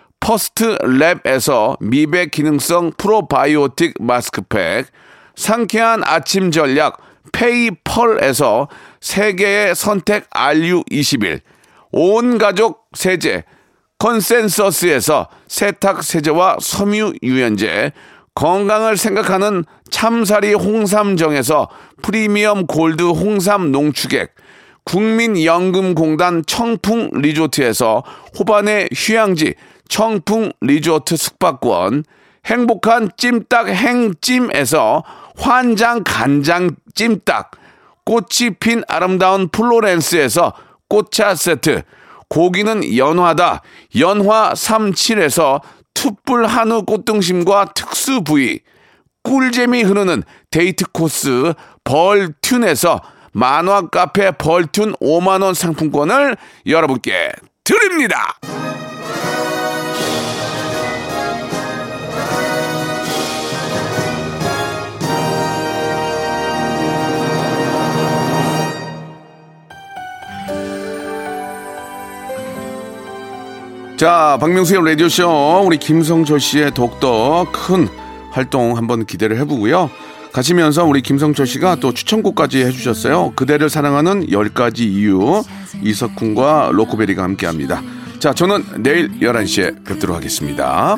[0.21, 4.85] First Lab에서 미백 기능성 프로바이오틱 마스크팩,
[5.35, 6.97] 상쾌한 아침 전략
[7.31, 8.69] 페이펄에서
[9.01, 11.41] 세계의 선택 RU21,
[11.91, 13.43] 온 가족 세제
[13.97, 17.91] 컨센서스에서 세탁 세제와 섬유 유연제,
[18.35, 21.67] 건강을 생각하는 참사리 홍삼정에서
[22.03, 24.35] 프리미엄 골드 홍삼 농축액,
[24.83, 28.03] 국민연금공단 청풍 리조트에서
[28.37, 29.55] 호반의 휴양지
[29.91, 32.05] 청풍 리조트 숙박권,
[32.45, 35.03] 행복한 찜닭 행찜에서
[35.37, 37.51] 환장 간장 찜닭,
[38.05, 40.53] 꽃이 핀 아름다운 플로렌스에서
[40.87, 41.81] 꽃차 세트,
[42.29, 43.63] 고기는 연화다
[43.99, 45.61] 연화 37에서
[45.93, 48.61] 투뿔 한우 꽃등심과 특수 부위,
[49.23, 53.01] 꿀잼이 흐르는 데이트 코스 벌튠에서
[53.33, 57.33] 만화 카페 벌튠 5만원 상품권을 여러분께
[57.65, 58.37] 드립니다.
[74.01, 77.87] 자, 박명수의 라디오쇼, 우리 김성철 씨의 독도 큰
[78.31, 79.91] 활동 한번 기대를 해보고요.
[80.33, 83.33] 가시면서 우리 김성철 씨가 또 추천곡까지 해주셨어요.
[83.35, 85.43] 그대를 사랑하는 10가지 이유,
[85.83, 87.83] 이석훈과 로코베리가 함께 합니다.
[88.17, 90.97] 자, 저는 내일 11시에 뵙도록 하겠습니다.